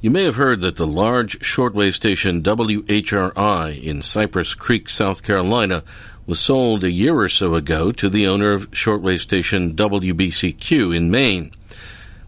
You 0.03 0.11
may 0.11 0.25
have 0.25 0.37
heard 0.37 0.63
that 0.63 0.77
the 0.77 0.87
large 0.87 1.41
shortwave 1.41 1.93
station 1.93 2.43
WHRI 2.43 3.83
in 3.83 4.01
Cypress 4.01 4.55
Creek, 4.55 4.89
South 4.89 5.23
Carolina, 5.23 5.83
was 6.27 6.41
sold 6.41 6.85
a 6.85 6.91
year 6.91 7.19
or 7.19 7.29
so 7.29 7.55
ago 7.55 7.93
to 7.93 8.09
the 8.09 8.27
owner 8.27 8.53
of 8.53 8.71
shortwave 8.71 9.19
station 9.19 9.77
WBCQ 9.77 10.97
in 10.97 11.11
Maine. 11.11 11.53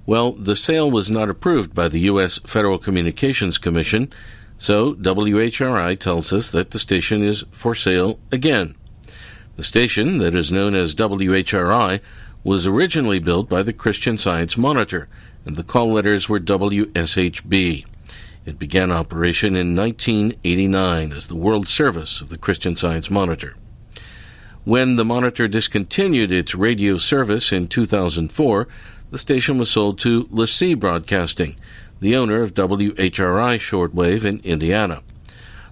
Well, 0.05 0.33
the 0.33 0.55
sale 0.55 0.91
was 0.91 1.11
not 1.11 1.31
approved 1.31 1.75
by 1.75 1.89
the 1.89 2.01
U.S. 2.01 2.41
Federal 2.45 2.77
Communications 2.77 3.57
Commission, 3.57 4.11
so 4.59 4.93
WHRI 4.93 5.99
tells 5.99 6.31
us 6.31 6.51
that 6.51 6.73
the 6.73 6.79
station 6.79 7.23
is 7.23 7.43
for 7.53 7.75
sale 7.75 8.21
again. 8.31 8.75
The 9.57 9.65
station, 9.65 10.19
that 10.19 10.35
is 10.35 10.53
known 10.53 10.75
as 10.75 10.95
WHRI, 10.95 12.01
was 12.45 12.67
originally 12.67 13.19
built 13.19 13.49
by 13.49 13.63
the 13.63 13.73
Christian 13.73 14.19
Science 14.19 14.59
Monitor, 14.59 15.09
and 15.45 15.57
the 15.57 15.63
call 15.63 15.93
letters 15.93 16.29
were 16.29 16.41
WSHB. 16.41 17.87
It 18.45 18.59
began 18.59 18.91
operation 18.91 19.55
in 19.55 19.77
1989 19.77 21.13
as 21.13 21.29
the 21.29 21.37
World 21.37 21.69
Service 21.69 22.21
of 22.21 22.29
the 22.29 22.39
Christian 22.39 22.77
Science 22.77 23.11
Monitor. 23.11 23.55
When 24.65 24.97
the 24.97 25.05
Monitor 25.05 25.49
discontinued 25.49 26.31
its 26.31 26.55
radio 26.55 26.97
service 26.97 27.53
in 27.53 27.69
2004, 27.69 28.69
the 29.11 29.19
station 29.19 29.59
was 29.59 29.71
sold 29.71 29.99
to 30.01 30.25
LeSEA 30.25 30.79
Broadcasting, 30.79 31.57
the 32.01 32.17
owner 32.17 32.43
of 32.43 32.55
WHRI 32.55 33.59
shortwave 33.59 34.25
in 34.25 34.41
Indiana. 34.41 35.03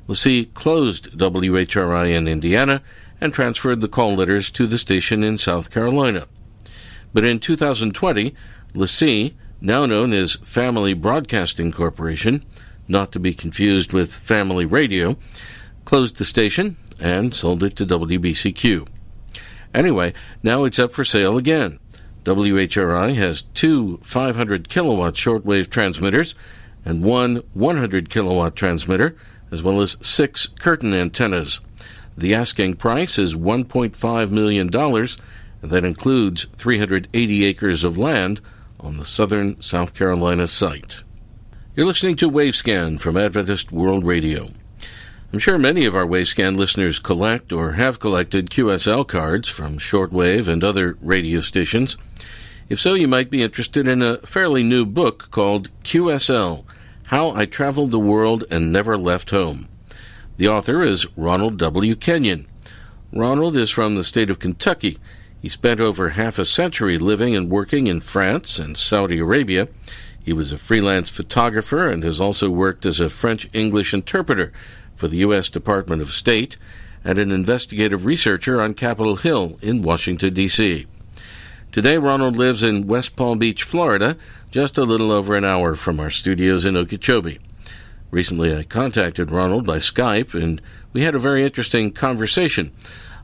LeSEA 0.09 0.53
closed 0.55 1.17
WHRI 1.17 2.17
in 2.17 2.29
Indiana 2.29 2.83
and 3.21 3.33
transferred 3.33 3.81
the 3.81 3.89
call 3.89 4.15
letters 4.15 4.51
to 4.51 4.67
the 4.67 4.79
station 4.79 5.23
in 5.23 5.39
South 5.39 5.71
Carolina. 5.71 6.27
But 7.13 7.25
in 7.25 7.39
2020, 7.39 8.35
LeSEA, 8.75 9.35
now 9.61 9.87
known 9.87 10.13
as 10.13 10.37
Family 10.37 10.95
Broadcasting 10.95 11.73
Corporation, 11.73 12.45
not 12.89 13.13
to 13.13 13.21
be 13.21 13.35
confused 13.35 13.93
with 13.93 14.13
Family 14.13 14.65
Radio, 14.65 15.17
closed 15.85 16.17
the 16.17 16.25
station 16.25 16.77
and 16.99 17.35
sold 17.35 17.63
it 17.63 17.77
to 17.77 17.87
WBCQ. 17.87 18.87
Anyway, 19.75 20.13
now 20.43 20.65
it's 20.65 20.79
up 20.79 20.93
for 20.93 21.05
sale 21.05 21.37
again. 21.37 21.79
WHRI 22.25 23.15
has 23.15 23.43
two 23.43 23.99
500 23.99 24.69
kilowatt 24.69 25.15
shortwave 25.15 25.71
transmitters 25.71 26.35
and 26.85 27.05
one 27.05 27.37
100 27.55 28.11
kilowatt 28.11 28.57
transmitter, 28.57 29.17
as 29.51 29.63
well 29.63 29.81
as 29.81 29.97
six 30.01 30.47
curtain 30.47 30.93
antennas. 30.93 31.61
The 32.17 32.35
asking 32.35 32.77
price 32.77 33.19
is 33.19 33.35
$1.5 33.35 34.31
million, 34.31 34.75
and 34.75 35.71
that 35.71 35.85
includes 35.85 36.45
380 36.45 37.45
acres 37.45 37.85
of 37.85 37.97
land 37.97 38.41
on 38.83 38.97
the 38.97 39.05
southern 39.05 39.61
South 39.61 39.95
Carolina 39.95 40.47
site. 40.47 41.03
You're 41.77 41.87
listening 41.87 42.17
to 42.17 42.31
Wavescan 42.31 42.99
from 42.99 43.17
Adventist 43.17 43.71
World 43.71 44.05
Radio. 44.05 44.49
I'm 45.33 45.39
sure 45.39 45.59
many 45.59 45.87
of 45.87 45.95
our 45.95 46.07
Wavescan 46.07 46.57
listeners 46.57 46.99
collect 46.99 47.53
or 47.53 47.73
have 47.73 48.01
collected 48.01 48.51
QSL 48.51 49.07
cards 49.07 49.49
from 49.49 49.79
shortwave 49.79 50.49
and 50.49 50.65
other 50.65 50.97
radio 51.01 51.41
stations. 51.41 51.97
If 52.69 52.81
so, 52.81 52.95
you 52.95 53.07
might 53.07 53.31
be 53.31 53.43
interested 53.43 53.87
in 53.87 54.03
a 54.03 54.19
fairly 54.19 54.63
new 54.63 54.85
book 54.85 55.31
called 55.31 55.71
QSL 55.85 56.65
How 57.07 57.31
I 57.31 57.47
Traveled 57.47 57.93
the 57.93 57.99
World 57.99 58.45
and 58.51 58.73
Never 58.73 58.99
Left 58.99 59.31
Home. 59.31 59.69
The 60.37 60.49
author 60.49 60.83
is 60.83 61.07
Ronald 61.17 61.59
W. 61.59 61.95
Kenyon. 61.95 62.47
Ronald 63.13 63.57
is 63.57 63.71
from 63.71 63.95
the 63.95 64.05
state 64.05 64.31
of 64.31 64.39
Kentucky. 64.39 64.99
He 65.41 65.49
spent 65.49 65.81
over 65.81 66.11
half 66.11 66.39
a 66.39 66.45
century 66.45 66.99
living 66.99 67.35
and 67.35 67.51
working 67.51 67.87
in 67.87 68.01
France 68.01 68.59
and 68.59 68.77
Saudi 68.77 69.19
Arabia. 69.19 69.69
He 70.23 70.33
was 70.33 70.53
a 70.53 70.59
freelance 70.59 71.09
photographer 71.09 71.89
and 71.89 72.05
has 72.05 72.21
also 72.21 72.51
worked 72.51 72.85
as 72.85 73.01
a 73.01 73.09
French 73.09 73.49
English 73.53 73.95
interpreter 73.95 74.53
for 74.95 75.09
the 75.09 75.19
U.S. 75.19 75.49
Department 75.49 76.03
of 76.03 76.11
State 76.11 76.57
and 77.03 77.19
an 77.19 77.31
investigative 77.31 78.05
researcher 78.05 78.61
on 78.61 78.75
Capitol 78.75 79.17
Hill 79.17 79.59
in 79.63 79.81
Washington, 79.81 80.35
D.C. 80.35 80.87
Today, 81.73 81.97
Ronald 81.97 82.37
lives 82.37 82.63
in 82.63 82.87
West 82.87 83.17
Palm 83.17 83.39
Beach, 83.39 83.63
Florida, 83.63 84.17
just 84.51 84.77
a 84.77 84.83
little 84.83 85.11
over 85.11 85.37
an 85.37 85.45
hour 85.45 85.75
from 85.75 86.01
our 86.01 86.11
studios 86.11 86.67
in 86.67 86.77
Okeechobee. 86.77 87.39
Recently, 88.11 88.55
I 88.55 88.65
contacted 88.65 89.31
Ronald 89.31 89.65
by 89.65 89.77
Skype, 89.79 90.35
and 90.35 90.61
we 90.93 91.05
had 91.05 91.15
a 91.15 91.21
very 91.21 91.45
interesting 91.45 91.93
conversation. 91.93 92.73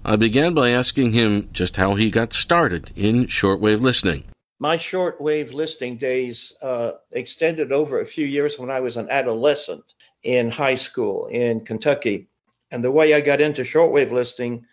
I 0.08 0.14
began 0.14 0.54
by 0.54 0.70
asking 0.70 1.10
him 1.10 1.48
just 1.52 1.76
how 1.76 1.96
he 1.96 2.12
got 2.12 2.32
started 2.32 2.92
in 2.94 3.26
shortwave 3.26 3.80
listening. 3.80 4.22
My 4.60 4.76
shortwave 4.76 5.52
listening 5.52 5.96
days 5.96 6.52
uh, 6.62 6.92
extended 7.10 7.72
over 7.72 8.00
a 8.00 8.06
few 8.06 8.24
years 8.24 8.56
when 8.56 8.70
I 8.70 8.78
was 8.78 8.96
an 8.96 9.10
adolescent 9.10 9.82
in 10.22 10.48
high 10.48 10.76
school 10.76 11.26
in 11.26 11.64
Kentucky. 11.64 12.28
And 12.70 12.84
the 12.84 12.92
way 12.92 13.14
I 13.14 13.20
got 13.20 13.40
into 13.40 13.62
shortwave 13.62 14.12
listening 14.12 14.64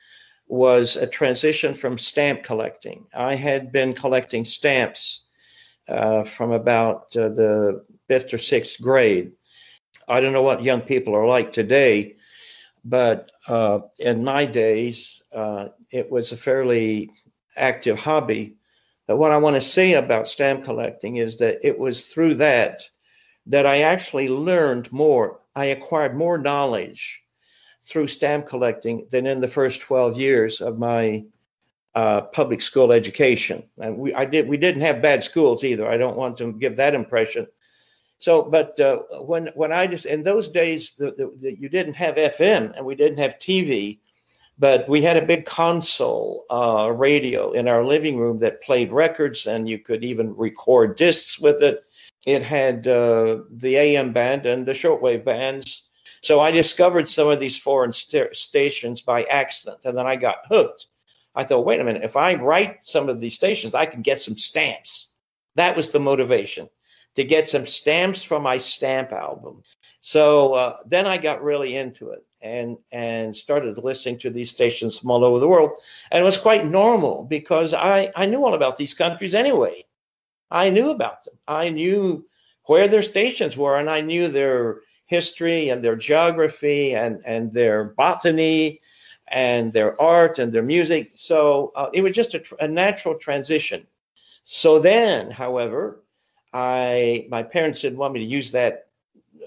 was 0.45 0.97
a 0.97 1.07
transition 1.07 1.73
from 1.73 1.97
stamp 1.97 2.43
collecting. 2.43 3.07
I 3.15 3.33
had 3.33 3.71
been 3.71 3.93
collecting 3.93 4.45
stamps 4.45 5.23
uh, 5.87 6.25
from 6.25 6.51
about 6.51 7.05
uh, 7.17 7.29
the 7.29 7.83
fifth 8.07 8.31
or 8.35 8.37
sixth 8.37 8.79
grade. 8.79 9.31
I 10.07 10.21
don't 10.21 10.33
know 10.33 10.43
what 10.43 10.61
young 10.61 10.81
people 10.81 11.15
are 11.15 11.25
like 11.25 11.51
today, 11.51 12.17
but 12.85 13.31
uh, 13.47 13.79
in 13.97 14.23
my 14.23 14.45
days, 14.45 15.21
uh, 15.35 15.69
it 15.91 16.09
was 16.11 16.31
a 16.31 16.37
fairly 16.37 17.09
active 17.57 17.99
hobby. 17.99 18.55
But 19.07 19.17
what 19.17 19.31
I 19.31 19.37
want 19.37 19.55
to 19.55 19.61
say 19.61 19.93
about 19.93 20.27
stamp 20.27 20.63
collecting 20.63 21.17
is 21.17 21.37
that 21.37 21.59
it 21.61 21.77
was 21.77 22.07
through 22.07 22.35
that 22.35 22.83
that 23.45 23.65
I 23.65 23.81
actually 23.81 24.29
learned 24.29 24.91
more 24.91 25.41
I 25.55 25.65
acquired 25.65 26.15
more 26.15 26.37
knowledge 26.37 27.21
through 27.83 28.07
stamp 28.07 28.47
collecting 28.47 29.05
than 29.11 29.27
in 29.27 29.41
the 29.41 29.47
first 29.47 29.81
12 29.81 30.17
years 30.17 30.61
of 30.61 30.79
my 30.79 31.23
uh, 31.95 32.21
public 32.21 32.61
school 32.61 32.91
education. 32.91 33.63
And 33.77 33.97
we, 33.97 34.13
I 34.13 34.25
did, 34.25 34.47
we 34.47 34.57
didn't 34.57 34.81
have 34.81 35.01
bad 35.01 35.23
schools 35.23 35.63
either. 35.63 35.87
I 35.87 35.97
don't 35.97 36.17
want 36.17 36.37
to 36.37 36.53
give 36.53 36.75
that 36.77 36.95
impression. 36.95 37.45
So, 38.17 38.41
but 38.41 38.79
uh, 38.79 38.99
when 39.21 39.49
when 39.53 39.73
I 39.73 39.85
just 39.85 40.05
in 40.05 40.23
those 40.23 40.47
days, 40.47 40.93
the, 40.93 41.11
the, 41.11 41.33
the, 41.41 41.59
you 41.59 41.67
didn't 41.67 41.95
have 41.95 42.15
FM 42.15 42.73
and 42.75 42.85
we 42.85 42.95
didn't 42.95 43.17
have 43.17 43.37
TV, 43.37 43.99
but 44.59 44.87
we 44.87 45.01
had 45.01 45.17
a 45.17 45.25
big 45.25 45.45
console 45.45 46.45
uh, 46.49 46.91
radio 46.91 47.51
in 47.51 47.67
our 47.67 47.83
living 47.83 48.17
room 48.17 48.39
that 48.39 48.61
played 48.61 48.91
records, 48.91 49.45
and 49.47 49.67
you 49.67 49.79
could 49.79 50.03
even 50.03 50.35
record 50.35 50.95
discs 50.95 51.39
with 51.39 51.61
it 51.61 51.83
it 52.25 52.43
had 52.43 52.87
uh, 52.87 53.39
the 53.49 53.75
AM 53.75 54.13
band 54.13 54.45
and 54.45 54.65
the 54.65 54.71
shortwave 54.71 55.25
bands. 55.25 55.83
So 56.21 56.39
I 56.39 56.51
discovered 56.51 57.09
some 57.09 57.27
of 57.27 57.39
these 57.39 57.57
foreign 57.57 57.91
st- 57.91 58.35
stations 58.35 59.01
by 59.01 59.23
accident, 59.23 59.79
and 59.83 59.97
then 59.97 60.07
I 60.07 60.15
got 60.15 60.47
hooked. 60.47 60.87
I 61.35 61.43
thought, 61.43 61.65
wait 61.65 61.81
a 61.81 61.83
minute, 61.83 62.03
if 62.03 62.15
I 62.15 62.35
write 62.35 62.85
some 62.85 63.09
of 63.09 63.19
these 63.19 63.35
stations, 63.35 63.75
I 63.75 63.85
can 63.85 64.01
get 64.01 64.21
some 64.21 64.37
stamps. 64.37 65.13
That 65.55 65.75
was 65.75 65.89
the 65.89 65.99
motivation 65.99 66.69
to 67.15 67.23
get 67.23 67.49
some 67.49 67.65
stamps 67.65 68.23
from 68.23 68.43
my 68.43 68.57
stamp 68.57 69.11
album. 69.11 69.63
So 69.99 70.53
uh, 70.53 70.77
then 70.85 71.05
I 71.05 71.17
got 71.17 71.43
really 71.43 71.75
into 71.75 72.11
it 72.11 72.25
and 72.43 72.77
and 72.91 73.35
started 73.35 73.77
listening 73.77 74.19
to 74.19 74.29
these 74.29 74.51
stations 74.51 74.99
from 74.99 75.11
all 75.11 75.23
over 75.23 75.39
the 75.39 75.47
world, 75.47 75.71
and 76.11 76.21
it 76.21 76.25
was 76.25 76.37
quite 76.37 76.65
normal 76.65 77.23
because 77.23 77.73
I 77.73 78.11
I 78.15 78.25
knew 78.25 78.43
all 78.43 78.53
about 78.53 78.77
these 78.77 78.93
countries 78.93 79.33
anyway. 79.33 79.85
I 80.51 80.69
knew 80.69 80.91
about 80.91 81.23
them. 81.23 81.35
I 81.47 81.69
knew 81.69 82.25
where 82.65 82.87
their 82.87 83.01
stations 83.01 83.57
were, 83.57 83.77
and 83.77 83.89
I 83.89 84.01
knew 84.01 84.27
their 84.27 84.81
history 85.07 85.69
and 85.69 85.83
their 85.83 85.95
geography 85.95 86.95
and, 86.95 87.21
and 87.25 87.51
their 87.53 87.85
botany 87.85 88.79
and 89.29 89.73
their 89.73 89.99
art 90.01 90.39
and 90.39 90.51
their 90.51 90.63
music. 90.63 91.09
So 91.13 91.71
uh, 91.75 91.89
it 91.93 92.01
was 92.01 92.13
just 92.13 92.33
a, 92.35 92.43
a, 92.59 92.67
natural 92.67 93.15
transition. 93.15 93.85
So 94.43 94.79
then, 94.79 95.31
however, 95.31 96.03
I 96.53 97.27
my 97.29 97.43
parents 97.43 97.81
didn't 97.81 97.99
want 97.99 98.13
me 98.13 98.19
to 98.19 98.25
use 98.25 98.51
that 98.51 98.87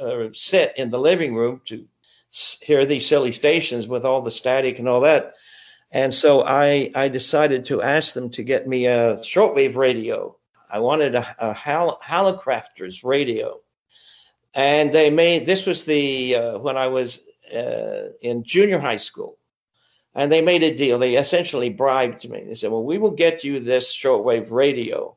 uh, 0.01 0.29
set 0.33 0.77
in 0.79 0.91
the 0.91 0.99
living 0.99 1.35
room 1.35 1.61
to 1.67 1.85
hear 2.63 2.85
these 2.85 3.09
silly 3.09 3.33
stations 3.33 3.87
with 3.87 4.05
all 4.05 4.21
the 4.21 4.31
static 4.31 4.79
and 4.79 4.89
all 4.89 5.01
that. 5.01 5.35
And 5.91 6.13
so 6.13 6.43
I, 6.45 6.91
I 6.95 7.09
decided 7.09 7.65
to 7.67 7.83
ask 7.83 8.15
them 8.15 8.31
to 8.31 8.43
get 8.43 8.67
me 8.67 8.87
a 8.87 9.17
shortwave 9.17 9.77
radio 9.77 10.37
I 10.71 10.79
wanted 10.81 11.15
a, 11.15 11.37
a 11.39 11.53
Hal, 11.53 12.01
Hallicrafters 12.05 13.05
radio, 13.05 13.61
and 14.55 14.93
they 14.93 15.11
made 15.11 15.47
this 15.47 15.67
was 15.67 15.85
the 15.85 16.37
uh, 16.37 16.59
when 16.59 16.77
I 16.77 16.89
was 16.89 17.21
uh, 17.55 18.11
in 18.21 18.43
junior 18.45 18.79
high 18.79 18.97
school, 18.97 19.39
and 20.15 20.31
they 20.31 20.43
made 20.43 20.63
a 20.63 20.77
deal. 20.77 20.99
They 20.99 21.17
essentially 21.17 21.69
bribed 21.69 22.29
me. 22.29 22.45
They 22.45 22.55
said, 22.55 22.73
"Well, 22.73 22.85
we 22.85 22.99
will 22.99 23.13
get 23.13 23.45
you 23.45 23.61
this 23.61 23.95
shortwave 23.95 24.51
radio, 24.51 25.17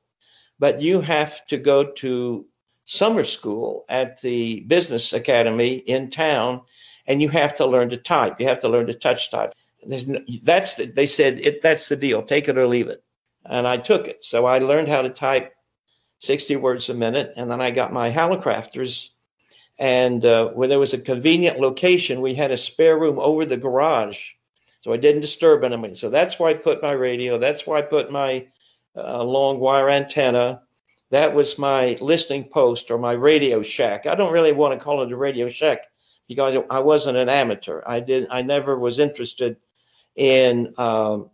but 0.59 0.81
you 0.81 1.01
have 1.01 1.45
to 1.47 1.57
go 1.57 1.91
to 1.93 2.45
summer 2.83 3.23
school 3.23 3.85
at 3.89 4.21
the 4.21 4.61
business 4.61 5.13
academy 5.13 5.75
in 5.75 6.09
town, 6.09 6.61
and 7.09 7.21
you 7.21 7.27
have 7.27 7.53
to 7.55 7.65
learn 7.65 7.89
to 7.89 7.97
type. 7.97 8.39
You 8.39 8.47
have 8.47 8.59
to 8.59 8.69
learn 8.69 8.87
to 8.87 8.93
touch 8.93 9.29
type." 9.29 9.53
No, 9.85 10.19
that's 10.43 10.75
the, 10.75 10.85
they 10.85 11.05
said 11.05 11.39
it, 11.39 11.61
that's 11.61 11.89
the 11.89 11.97
deal. 11.97 12.21
Take 12.21 12.47
it 12.47 12.57
or 12.57 12.67
leave 12.67 12.87
it 12.87 13.03
and 13.45 13.67
I 13.67 13.77
took 13.77 14.07
it. 14.07 14.23
So 14.23 14.45
I 14.45 14.59
learned 14.59 14.87
how 14.87 15.01
to 15.01 15.09
type 15.09 15.53
60 16.19 16.55
words 16.57 16.89
a 16.89 16.93
minute, 16.93 17.33
and 17.35 17.49
then 17.49 17.61
I 17.61 17.71
got 17.71 17.93
my 17.93 18.11
Hallicrafters. 18.11 19.09
And 19.77 20.25
uh, 20.25 20.49
where 20.49 20.67
there 20.67 20.79
was 20.79 20.93
a 20.93 20.99
convenient 20.99 21.59
location, 21.59 22.19
we 22.19 22.35
had 22.35 22.51
a 22.51 22.57
spare 22.57 22.99
room 22.99 23.17
over 23.17 23.45
the 23.45 23.55
garage, 23.55 24.31
so 24.81 24.91
I 24.91 24.97
didn't 24.97 25.21
disturb 25.21 25.63
anybody. 25.63 25.95
So 25.95 26.09
that's 26.09 26.37
where 26.37 26.49
I 26.49 26.53
put 26.53 26.81
my 26.81 26.91
radio. 26.91 27.37
That's 27.37 27.65
where 27.65 27.77
I 27.77 27.81
put 27.81 28.11
my 28.11 28.47
uh, 28.97 29.23
long 29.23 29.59
wire 29.59 29.89
antenna. 29.89 30.61
That 31.11 31.33
was 31.33 31.57
my 31.57 31.97
listening 32.01 32.49
post 32.49 32.91
or 32.91 32.97
my 32.97 33.13
radio 33.13 33.61
shack. 33.61 34.05
I 34.05 34.15
don't 34.15 34.33
really 34.33 34.51
want 34.51 34.77
to 34.77 34.83
call 34.83 35.01
it 35.01 35.11
a 35.11 35.17
radio 35.17 35.47
shack 35.47 35.85
because 36.29 36.55
I 36.69 36.79
wasn't 36.79 37.17
an 37.17 37.27
amateur. 37.27 37.81
I 37.85 37.99
did. 37.99 38.27
I 38.29 38.43
never 38.43 38.79
was 38.79 38.99
interested 38.99 39.57
in 40.15 40.73
um, 40.77 41.31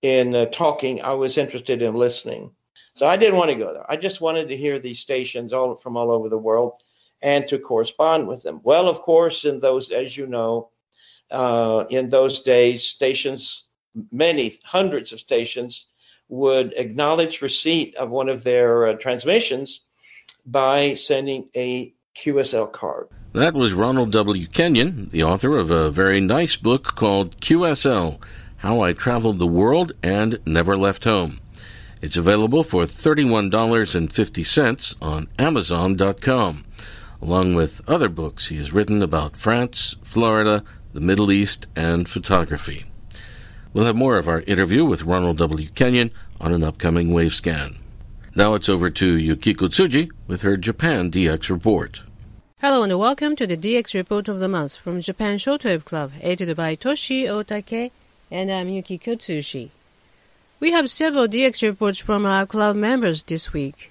in 0.00 0.34
uh, 0.34 0.46
talking. 0.46 1.02
I 1.02 1.12
was 1.12 1.36
interested 1.36 1.82
in 1.82 1.94
listening. 1.94 2.52
So 2.94 3.06
I 3.06 3.16
didn't 3.16 3.36
want 3.36 3.50
to 3.50 3.56
go 3.56 3.72
there. 3.74 3.90
I 3.90 3.96
just 3.96 4.20
wanted 4.20 4.48
to 4.48 4.56
hear 4.56 4.78
these 4.78 5.00
stations 5.00 5.52
all 5.52 5.74
from 5.76 5.96
all 5.96 6.10
over 6.10 6.28
the 6.28 6.38
world 6.38 6.74
and 7.20 7.46
to 7.48 7.58
correspond 7.58 8.28
with 8.28 8.42
them. 8.42 8.60
Well, 8.62 8.88
of 8.88 9.00
course, 9.00 9.44
in 9.44 9.60
those, 9.60 9.90
as 9.90 10.16
you 10.16 10.26
know, 10.26 10.70
uh, 11.30 11.84
in 11.90 12.08
those 12.08 12.42
days, 12.42 12.84
stations, 12.84 13.64
many 14.10 14.52
hundreds 14.64 15.12
of 15.12 15.20
stations, 15.20 15.86
would 16.28 16.74
acknowledge 16.76 17.42
receipt 17.42 17.94
of 17.96 18.10
one 18.10 18.28
of 18.28 18.44
their 18.44 18.88
uh, 18.88 18.92
transmissions 18.94 19.80
by 20.46 20.94
sending 20.94 21.48
a 21.56 21.94
QSL 22.16 22.70
card. 22.72 23.08
That 23.34 23.54
was 23.54 23.72
Ronald 23.72 24.12
W. 24.12 24.46
Kenyon, 24.46 25.08
the 25.08 25.24
author 25.24 25.56
of 25.56 25.70
a 25.70 25.90
very 25.90 26.20
nice 26.20 26.56
book 26.56 26.94
called 26.94 27.40
QSL 27.40 28.22
how 28.58 28.80
I 28.80 28.92
Traveled 28.92 29.38
the 29.40 29.46
World 29.46 29.92
and 30.04 30.38
Never 30.46 30.76
Left 30.76 31.02
Home. 31.04 31.40
It's 32.00 32.16
available 32.16 32.62
for 32.62 32.84
$31.50 32.84 35.02
on 35.02 35.26
Amazon.com, 35.36 36.64
along 37.20 37.56
with 37.56 37.80
other 37.88 38.08
books 38.08 38.46
he 38.48 38.56
has 38.58 38.72
written 38.72 39.02
about 39.02 39.36
France, 39.36 39.96
Florida, 40.04 40.62
the 40.92 41.00
Middle 41.00 41.32
East, 41.32 41.66
and 41.74 42.08
photography. 42.08 42.84
We'll 43.72 43.86
have 43.86 43.96
more 43.96 44.18
of 44.18 44.28
our 44.28 44.42
interview 44.42 44.84
with 44.84 45.02
Ronald 45.02 45.38
W. 45.38 45.68
Kenyon 45.70 46.12
on 46.40 46.52
an 46.52 46.62
upcoming 46.62 47.08
Wavescan. 47.08 47.78
Now 48.36 48.54
it's 48.54 48.68
over 48.68 48.90
to 48.90 49.18
Yukiko 49.18 49.66
Tsuji 49.66 50.08
with 50.28 50.42
her 50.42 50.56
Japan 50.56 51.10
DX 51.10 51.50
report. 51.50 52.04
Hello 52.64 52.84
and 52.84 52.96
welcome 52.96 53.34
to 53.34 53.44
the 53.44 53.56
DX 53.56 53.92
report 53.92 54.28
of 54.28 54.38
the 54.38 54.46
month 54.46 54.76
from 54.76 55.00
Japan 55.00 55.36
Shortwave 55.36 55.84
Club, 55.84 56.12
edited 56.20 56.56
by 56.56 56.76
Toshi 56.76 57.24
Otake 57.24 57.90
and 58.30 58.52
I'm 58.52 58.68
Yuki 58.68 59.00
Tsuji. 59.00 59.70
We 60.60 60.70
have 60.70 60.88
several 60.88 61.26
DX 61.26 61.64
reports 61.64 61.98
from 61.98 62.24
our 62.24 62.46
club 62.46 62.76
members 62.76 63.24
this 63.24 63.52
week. 63.52 63.90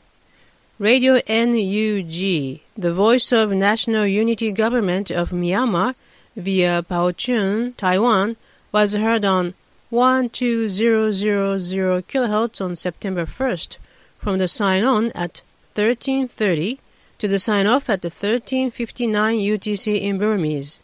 Radio 0.80 1.16
NUG, 1.28 2.62
the 2.78 2.94
voice 2.94 3.34
of 3.34 3.52
National 3.52 4.08
Unity 4.08 4.54
Government 4.54 5.12
of 5.12 5.32
Myanmar, 5.32 5.94
via 6.38 6.82
Paochung, 6.90 7.76
Taiwan, 7.76 8.38
was 8.72 8.94
heard 8.94 9.26
on 9.26 9.54
12000 9.90 12.08
kHz 12.08 12.62
on 12.62 12.78
September 12.78 13.26
1st 13.26 13.76
from 14.18 14.38
the 14.38 14.48
sign-on 14.48 15.08
at 15.08 15.42
1330 15.76 16.80
to 17.22 17.28
the 17.28 17.38
sign-off 17.38 17.88
at 17.88 18.02
the 18.02 18.08
1359 18.08 19.38
UTC 19.38 20.02
in 20.02 20.18
Burmese. 20.18 20.80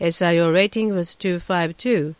SIO 0.00 0.54
rating 0.54 0.94
was 0.94 1.16
252. 1.16 2.14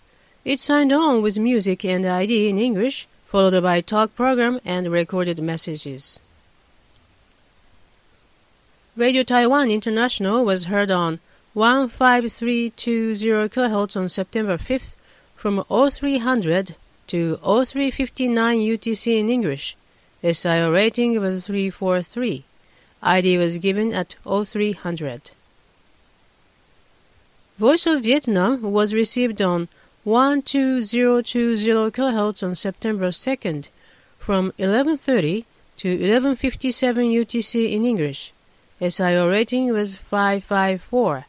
It 0.44 0.58
signed 0.58 0.92
on 0.92 1.22
with 1.22 1.38
music 1.38 1.84
and 1.84 2.04
ID 2.04 2.48
in 2.48 2.58
English, 2.58 3.06
followed 3.28 3.62
by 3.62 3.80
talk 3.80 4.16
program 4.16 4.58
and 4.64 4.90
recorded 4.90 5.40
messages. 5.40 6.18
Radio 8.96 9.22
Taiwan 9.22 9.70
International 9.70 10.44
was 10.44 10.64
heard 10.64 10.90
on 10.90 11.20
15320 11.54 13.48
kHz 13.48 13.96
on 13.96 14.08
September 14.08 14.58
5th 14.58 14.96
from 15.36 15.62
0300 15.70 16.74
to 17.06 17.36
0359 17.36 18.58
UTC 18.58 19.20
in 19.20 19.28
English. 19.28 19.76
SIO 20.24 20.72
rating 20.72 21.20
was 21.20 21.46
343. 21.46 22.46
ID 23.02 23.38
was 23.38 23.58
given 23.58 23.92
at 23.92 24.16
0300. 24.24 25.30
Voice 27.58 27.86
of 27.86 28.02
Vietnam 28.02 28.62
was 28.62 28.94
received 28.94 29.40
on 29.42 29.68
12020 30.04 31.90
kHz 31.90 32.42
on 32.42 32.56
September 32.56 33.08
2nd 33.08 33.68
from 34.18 34.46
1130 34.56 35.44
to 35.76 35.88
1157 35.90 37.04
UTC 37.04 37.72
in 37.72 37.84
English. 37.84 38.32
SIO 38.80 39.30
rating 39.30 39.72
was 39.72 39.98
554. 39.98 41.26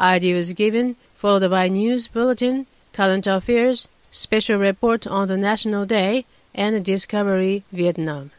ID 0.00 0.34
was 0.34 0.52
given, 0.54 0.96
followed 1.14 1.50
by 1.50 1.68
news 1.68 2.08
bulletin, 2.08 2.66
current 2.92 3.26
affairs, 3.26 3.88
special 4.10 4.58
report 4.58 5.06
on 5.06 5.28
the 5.28 5.36
National 5.36 5.86
Day, 5.86 6.24
and 6.54 6.84
Discovery 6.84 7.62
Vietnam. 7.70 8.32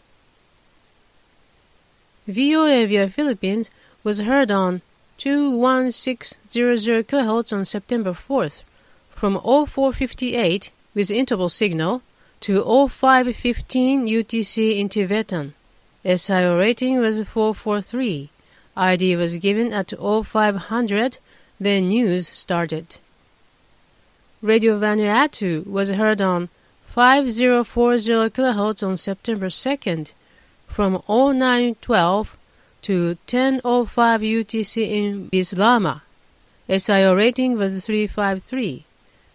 VOA 2.27 2.86
via 2.86 3.10
Philippines 3.10 3.71
was 4.03 4.21
heard 4.21 4.51
on 4.51 4.81
21600 5.17 7.07
kHz 7.07 7.53
on 7.53 7.65
September 7.65 8.12
4th 8.12 8.63
from 9.10 9.39
0458 9.41 10.71
with 10.93 11.10
interval 11.12 11.49
signal 11.49 12.01
to 12.39 12.63
0515 12.88 14.07
UTC 14.07 14.79
in 14.79 14.89
Tibetan. 14.89 15.53
SIO 16.03 16.57
rating 16.57 16.99
was 16.99 17.21
443. 17.21 18.29
ID 18.75 19.15
was 19.15 19.38
given 19.38 19.73
at 19.73 19.93
0500, 19.99 21.17
then 21.60 21.89
news 21.89 22.27
started. 22.27 22.97
Radio 24.41 24.79
Vanuatu 24.79 25.65
was 25.67 25.91
heard 25.91 26.21
on 26.21 26.49
5040 26.88 28.31
kHz 28.31 28.88
on 28.88 28.97
September 28.97 29.47
2nd 29.47 30.13
from 30.71 31.03
0912 31.07 32.38
to 32.84 33.17
1005 33.29 34.21
UTC 34.21 34.89
in 34.89 35.29
Bislama. 35.29 36.01
SIO 36.69 37.15
rating 37.15 37.57
was 37.57 37.86
353. 37.86 38.86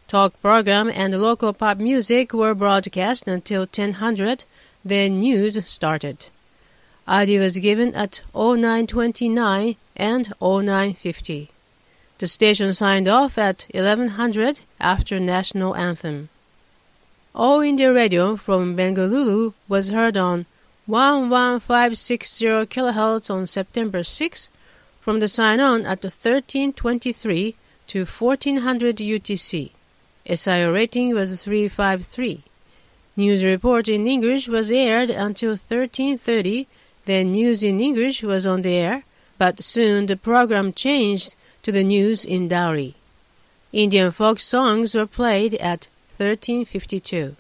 Talk 0.09 0.41
program 0.41 0.89
and 0.89 1.21
local 1.21 1.53
pop 1.53 1.79
music 1.79 2.33
were 2.33 2.55
broadcast 2.55 3.29
until 3.29 3.63
1000, 3.63 4.45
then 4.85 5.21
news 5.21 5.67
started. 5.67 6.27
ID 7.07 7.39
was 7.39 7.59
given 7.59 7.95
at 7.95 8.21
0929 8.35 9.77
and 9.97 10.35
0950. 10.41 11.51
The 12.19 12.27
station 12.27 12.73
signed 12.73 13.09
off 13.09 13.37
at 13.37 13.67
1100 13.73 14.61
after 14.81 15.21
national 15.21 15.77
anthem. 15.77 16.31
All 17.35 17.61
India 17.61 17.93
Radio 17.93 18.37
from 18.37 18.75
Bengaluru 18.75 19.53
was 19.69 19.91
heard 19.91 20.17
on 20.17 20.47
11560 20.89 22.47
kHz 22.67 23.31
on 23.31 23.47
September 23.47 24.03
6 24.03 24.51
from 25.01 25.21
the 25.21 25.29
sign-on 25.29 25.81
at 25.83 26.03
1323 26.03 27.55
to 27.87 28.05
1400 28.05 28.97
UTC. 28.97 29.71
SIO 30.29 30.73
rating 30.73 31.15
was 31.15 31.43
353. 31.43 32.43
News 33.17 33.45
report 33.45 33.89
in 33.89 34.07
English 34.07 34.49
was 34.49 34.71
aired 34.71 35.11
until 35.11 35.51
1330 35.51 36.67
then 37.07 37.31
news 37.31 37.63
in 37.63 37.81
English 37.81 38.23
was 38.23 38.45
on 38.45 38.63
the 38.63 38.75
air, 38.75 39.05
but 39.39 39.63
soon 39.63 40.07
the 40.07 40.17
program 40.17 40.73
changed 40.73 41.35
to 41.63 41.73
the 41.73 41.85
news 41.85 42.25
in 42.25 42.49
Dari. 42.49 42.95
Indian 43.73 44.11
folk 44.11 44.41
songs 44.41 44.95
were 44.95 45.07
played 45.07 45.55
at 45.55 45.89
1352. 46.17 47.37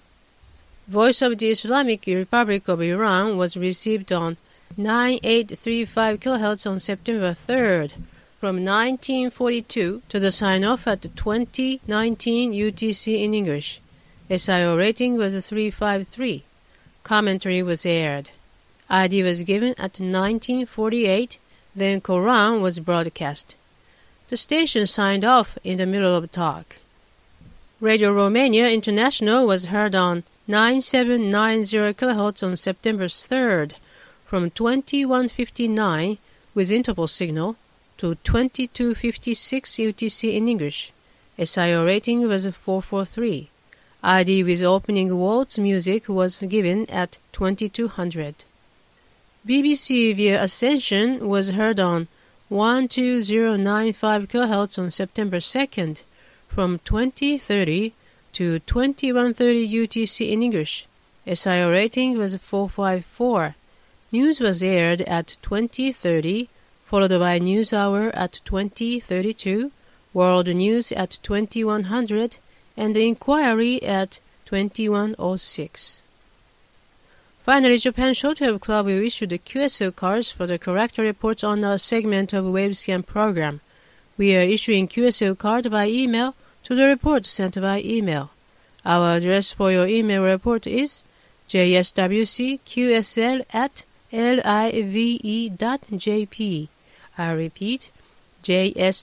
Voice 0.89 1.21
of 1.21 1.37
the 1.39 1.49
Islamic 1.49 2.07
Republic 2.07 2.69
of 2.69 2.81
Iran 2.81 3.37
was 3.37 3.57
received 3.57 4.13
on 4.13 4.37
9835 4.77 6.21
kHz 6.21 6.71
on 6.71 6.79
September 6.79 7.33
3rd 7.33 7.95
from 8.39 8.65
1942 8.65 10.03
to 10.09 10.21
the 10.21 10.31
sign-off 10.31 10.87
at 10.87 11.03
2019 11.03 12.53
UTC 12.53 13.21
in 13.21 13.35
English. 13.35 13.81
SIO 14.31 14.79
rating 14.79 15.17
was 15.17 15.33
353. 15.49 16.45
Commentary 17.03 17.65
was 17.65 17.85
aired. 17.85 18.31
ID 18.89 19.25
was 19.25 19.43
given 19.43 19.71
at 19.71 19.99
1948, 19.99 21.41
then 21.75 22.01
Quran 22.01 22.61
was 22.63 22.79
broadcast. 22.79 23.57
The 24.29 24.37
station 24.37 24.87
signed 24.87 25.25
off 25.25 25.59
in 25.65 25.79
the 25.79 25.87
middle 25.87 26.15
of 26.15 26.31
talk. 26.31 26.77
Radio 27.81 28.13
Romania 28.13 28.71
International 28.71 29.49
was 29.49 29.67
heard 29.67 29.97
on 29.97 30.23
9790 30.49 31.95
kHz 31.95 32.43
on 32.45 32.57
September 32.57 33.07
3rd 33.07 33.73
from 34.25 34.51
2159 34.51 36.19
with 36.55 36.71
interval 36.71 37.09
signal 37.09 37.57
to 37.99 38.15
2256 38.23 39.71
UTC 39.73 40.35
in 40.35 40.47
English. 40.47 40.93
SIO 41.37 41.85
rating 41.85 42.29
was 42.29 42.47
443. 42.47 43.49
ID 44.05 44.45
with 44.45 44.63
opening 44.63 45.17
waltz 45.19 45.59
music 45.59 46.09
was 46.09 46.39
given 46.43 46.89
at 46.91 47.19
2200. 47.33 48.45
BBC 49.45 50.15
via 50.15 50.41
Ascension 50.41 51.29
was 51.29 51.51
heard 51.51 51.81
on 51.81 52.07
12095 52.51 54.29
kHz 54.29 54.79
on 54.79 54.93
September 54.93 55.39
2nd 55.39 56.03
from 56.47 56.79
2030 56.85 57.93
to 58.37 58.59
2130 58.59 59.67
UTC 59.67 60.31
in 60.31 60.43
English. 60.43 60.87
SIO 61.27 61.73
rating 61.73 62.19
was 62.19 62.37
454. 62.37 63.55
News 64.13 64.41
was 64.41 64.63
aired 64.63 65.01
at 65.03 65.39
2030, 65.41 66.51
followed 66.85 67.19
by 67.19 67.39
News 67.39 67.73
Hour 67.73 68.11
at 68.11 68.41
2032, 68.45 69.73
World 70.13 70.49
News 70.49 70.93
at 70.93 71.19
2100, 71.23 72.37
and 72.77 72.95
the 72.95 73.09
Inquiry 73.09 73.83
at 73.83 74.21
2106. 74.45 76.03
Finally, 77.43 77.79
Japan 77.79 78.13
Shortwave 78.13 78.61
Club 78.61 78.85
will 78.85 79.03
issue 79.03 79.27
the 79.27 79.39
QSL 79.39 79.97
cards 79.97 80.31
for 80.31 80.47
the 80.47 80.59
character 80.59 81.03
reports 81.03 81.43
on 81.43 81.65
a 81.65 81.79
segment 81.79 82.35
of 82.35 82.45
Wavescan 82.45 83.07
program. 83.07 83.63
We 84.19 84.37
are 84.37 84.43
issuing 84.43 84.89
QSL 84.89 85.39
card 85.39 85.71
by 85.71 85.89
email 85.89 86.35
to 86.67 86.75
the 86.75 86.85
report 86.85 87.25
sent 87.25 87.55
by 87.61 87.81
email. 87.81 88.31
Our 88.85 89.19
address 89.19 89.53
for 89.53 89.71
your 89.71 89.87
email 89.87 90.25
report 90.25 90.67
is 90.67 91.05
jswcqsl 91.49 93.45
at 93.53 93.85
live.jp. 94.13 95.09
I 97.17 97.31
repeat, 97.31 97.91
jswcqsl 98.43 98.95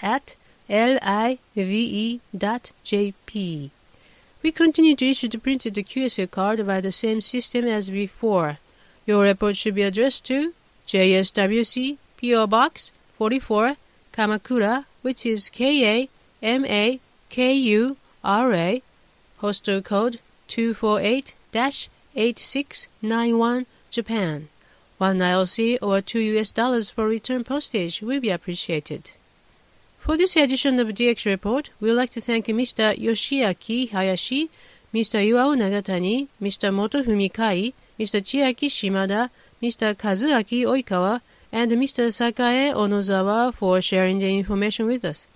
at 0.00 0.36
live.jp. 0.70 1.20
We 4.42 4.52
continue 4.52 4.96
to 4.96 5.10
issue 5.10 5.28
the 5.28 5.36
printed 5.38 5.74
QSL 5.74 6.30
card 6.30 6.66
by 6.66 6.80
the 6.80 6.90
same 6.90 7.20
system 7.20 7.66
as 7.66 7.90
before. 7.90 8.56
Your 9.04 9.24
report 9.24 9.58
should 9.58 9.74
be 9.74 9.82
addressed 9.82 10.24
to 10.26 10.54
JSWC 10.86 11.98
PO 12.18 12.46
Box 12.46 12.92
44 13.18 13.76
Kamakura, 14.14 14.86
which 15.02 15.24
is 15.26 15.50
K 15.50 15.84
A 15.86 16.08
M 16.42 16.64
A 16.64 17.00
K 17.28 17.52
U 17.54 17.96
R 18.24 18.52
A, 18.54 18.82
postal 19.38 19.82
code 19.82 20.20
248 20.48 21.34
8691 22.16 23.66
Japan. 23.90 24.48
One 24.98 25.18
IRC 25.18 25.78
or 25.80 26.00
two 26.00 26.20
US 26.36 26.52
dollars 26.52 26.90
for 26.90 27.06
return 27.06 27.44
postage 27.44 28.02
will 28.02 28.20
be 28.20 28.30
appreciated. 28.30 29.12
For 29.98 30.16
this 30.16 30.36
edition 30.36 30.78
of 30.78 30.86
the 30.88 30.92
DX 30.92 31.26
Report, 31.26 31.70
we 31.80 31.88
would 31.88 31.96
like 31.96 32.10
to 32.10 32.20
thank 32.20 32.46
Mr. 32.46 32.96
Yoshiaki 32.96 33.90
Hayashi, 33.90 34.50
Mr. 34.94 35.20
Iwao 35.20 35.54
Nagatani, 35.56 36.28
Mr. 36.42 36.72
Motofumi 36.72 37.32
Kai, 37.32 37.72
Mr. 37.98 38.20
Chiaki 38.20 38.68
Shimada, 38.68 39.30
Mr. 39.62 39.94
Kazuaki 39.94 40.64
Oikawa, 40.64 41.20
and 41.52 41.70
Mr. 41.72 42.08
Sakae 42.08 42.72
Onozawa 42.72 43.52
for 43.52 43.80
sharing 43.80 44.18
the 44.18 44.38
information 44.38 44.86
with 44.86 45.04
us. 45.04 45.26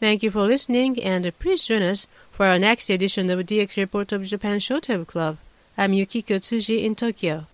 Thank 0.00 0.22
you 0.22 0.30
for 0.30 0.42
listening, 0.42 1.02
and 1.02 1.30
please 1.38 1.66
join 1.66 1.82
us 1.82 2.06
for 2.30 2.46
our 2.46 2.58
next 2.58 2.90
edition 2.90 3.30
of 3.30 3.38
DX 3.46 3.76
Report 3.76 4.12
of 4.12 4.24
Japan 4.24 4.58
Shortwave 4.58 5.06
Club. 5.06 5.38
I'm 5.78 5.92
Yukiko 5.92 6.38
Tsuji 6.38 6.82
in 6.84 6.94
Tokyo. 6.94 7.46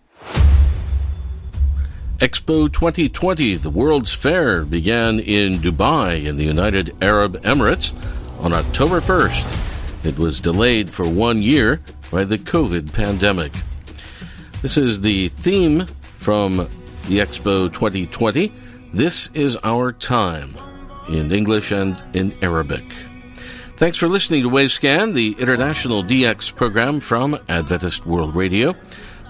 Expo 2.19 2.73
2020, 2.73 3.55
the 3.57 3.71
World's 3.71 4.13
Fair, 4.13 4.65
began 4.65 5.21
in 5.21 5.59
Dubai 5.59 6.25
in 6.25 6.37
the 6.37 6.45
United 6.45 6.97
Arab 7.01 7.41
Emirates 7.43 7.95
on 8.41 8.53
October 8.53 9.01
1st. 9.01 10.05
It 10.05 10.19
was 10.19 10.41
delayed 10.41 10.91
for 10.91 11.09
one 11.09 11.43
year 11.43 11.81
by 12.11 12.25
the 12.25 12.39
COVID 12.39 12.93
pandemic. 12.93 13.53
This 14.63 14.77
is 14.77 15.03
the 15.03 15.29
theme 15.29 15.87
from 16.17 16.69
the 17.09 17.19
Expo 17.19 17.73
2020. 17.73 18.53
This 18.93 19.31
is 19.33 19.57
our 19.65 19.93
time 19.93 20.57
in 21.09 21.33
English 21.33 21.73
and 21.73 21.97
in 22.13 22.35
Arabic. 22.43 22.85
Thanks 23.77 23.97
for 23.97 24.09
listening 24.09 24.43
to 24.43 24.51
Wavescan, 24.51 25.15
the 25.15 25.33
international 25.39 26.03
DX 26.03 26.55
program 26.55 27.01
from 27.01 27.39
Adventist 27.49 28.05
World 28.05 28.37
Radio, 28.37 28.75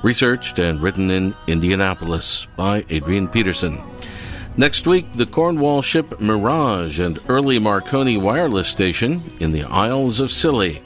researched 0.02 0.58
and 0.58 0.82
written 0.82 1.10
in 1.12 1.34
Indianapolis 1.46 2.48
by 2.56 2.84
Adrian 2.90 3.28
Peterson. 3.28 3.80
Next 4.56 4.84
week, 4.88 5.12
the 5.12 5.26
Cornwall 5.26 5.80
ship 5.80 6.18
Mirage 6.20 6.98
and 6.98 7.20
early 7.28 7.60
Marconi 7.60 8.16
wireless 8.16 8.66
station 8.66 9.32
in 9.38 9.52
the 9.52 9.62
Isles 9.62 10.18
of 10.18 10.32
Scilly. 10.32 10.82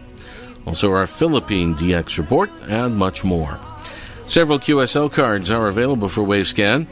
Also, 0.66 0.92
our 0.92 1.06
Philippine 1.06 1.74
DX 1.74 2.18
report 2.18 2.50
and 2.68 2.96
much 2.96 3.24
more. 3.24 3.58
Several 4.26 4.58
QSL 4.58 5.10
cards 5.12 5.50
are 5.50 5.68
available 5.68 6.08
for 6.08 6.22
Wavescan. 6.22 6.86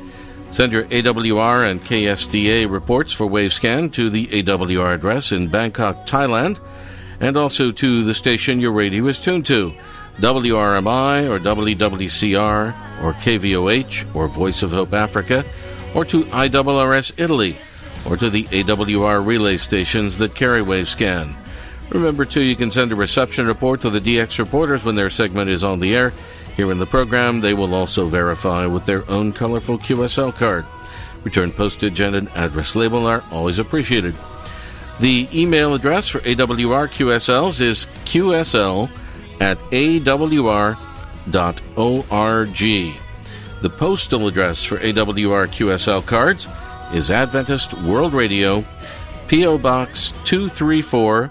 Send 0.50 0.72
your 0.72 0.84
AWR 0.84 1.70
and 1.70 1.80
KSDA 1.80 2.70
reports 2.70 3.12
for 3.12 3.26
Wavescan 3.26 3.92
to 3.92 4.10
the 4.10 4.26
AWR 4.26 4.94
address 4.94 5.30
in 5.30 5.48
Bangkok, 5.48 6.06
Thailand, 6.06 6.58
and 7.20 7.36
also 7.36 7.70
to 7.70 8.02
the 8.02 8.14
station 8.14 8.60
your 8.60 8.72
radio 8.72 9.06
is 9.06 9.20
tuned 9.20 9.46
to 9.46 9.72
WRMI 10.16 11.30
or 11.30 11.38
WWCR 11.38 12.74
or 13.02 13.12
KVOH 13.14 14.14
or 14.14 14.28
Voice 14.28 14.62
of 14.62 14.72
Hope 14.72 14.92
Africa, 14.92 15.44
or 15.94 16.04
to 16.04 16.24
IRRS 16.24 17.12
Italy, 17.16 17.56
or 18.08 18.16
to 18.16 18.28
the 18.28 18.44
AWR 18.44 19.24
relay 19.24 19.56
stations 19.56 20.18
that 20.18 20.34
carry 20.34 20.60
Wavescan. 20.60 21.36
Remember, 21.90 22.24
too, 22.24 22.42
you 22.42 22.54
can 22.54 22.70
send 22.70 22.92
a 22.92 22.96
reception 22.96 23.46
report 23.46 23.80
to 23.80 23.90
the 23.90 24.00
DX 24.00 24.38
reporters 24.38 24.84
when 24.84 24.94
their 24.94 25.10
segment 25.10 25.50
is 25.50 25.64
on 25.64 25.80
the 25.80 25.96
air 25.96 26.12
here 26.60 26.70
in 26.70 26.78
the 26.78 26.84
program, 26.84 27.40
they 27.40 27.54
will 27.54 27.72
also 27.72 28.06
verify 28.06 28.66
with 28.66 28.84
their 28.84 29.10
own 29.10 29.32
colorful 29.32 29.78
QSL 29.78 30.34
card. 30.34 30.66
Return 31.24 31.52
postage 31.52 32.00
and 32.00 32.14
an 32.14 32.28
address 32.34 32.76
label 32.76 33.06
are 33.06 33.24
always 33.30 33.58
appreciated. 33.58 34.14
The 35.00 35.26
email 35.32 35.72
address 35.72 36.08
for 36.08 36.20
AWR 36.20 36.86
QSLs 36.88 37.62
is 37.62 37.86
qsl 38.04 38.90
at 39.40 39.56
awr.org. 39.70 40.84
The 43.62 43.70
postal 43.70 44.28
address 44.28 44.62
for 44.62 44.76
AWR 44.76 45.46
QSL 45.48 46.06
cards 46.06 46.46
is 46.92 47.10
Adventist 47.10 47.72
World 47.72 48.12
Radio, 48.12 48.62
P.O. 49.28 49.56
Box 49.56 50.12
234, 50.26 51.30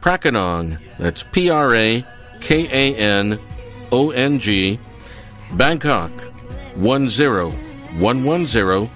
Prakanong. 0.00 0.78
That's 0.98 1.22
P 1.22 1.50
R 1.50 1.74
A 1.74 2.06
K 2.40 2.64
A 2.64 2.96
N 2.96 3.38
ONG, 3.94 4.78
Bangkok 5.52 6.10
10110, 6.74 8.90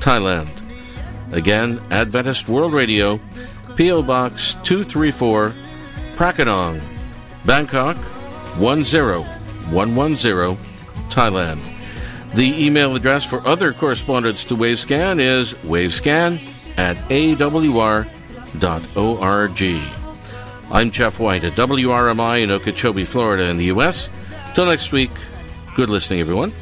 Thailand. 0.00 0.50
Again, 1.32 1.80
Adventist 1.90 2.48
World 2.48 2.72
Radio, 2.72 3.20
P.O. 3.76 4.02
Box 4.02 4.54
234, 4.64 5.52
Prakanong, 6.16 6.80
Bangkok 7.44 7.98
10110, 8.56 10.56
Thailand. 11.10 11.60
The 12.34 12.64
email 12.64 12.96
address 12.96 13.26
for 13.26 13.46
other 13.46 13.74
correspondence 13.74 14.46
to 14.46 14.56
Wavescan 14.56 15.20
is 15.20 15.52
wavescan 15.54 16.40
at 16.78 16.96
awr.org. 17.10 18.06
I'm 20.72 20.90
Jeff 20.90 21.18
White 21.18 21.42
at 21.44 21.52
WRMI 21.52 22.42
in 22.42 22.50
Okeechobee, 22.50 23.04
Florida, 23.04 23.44
in 23.44 23.58
the 23.58 23.66
U.S. 23.66 24.08
Till 24.54 24.66
next 24.66 24.90
week, 24.90 25.10
good 25.76 25.88
listening, 25.88 26.20
everyone. 26.20 26.52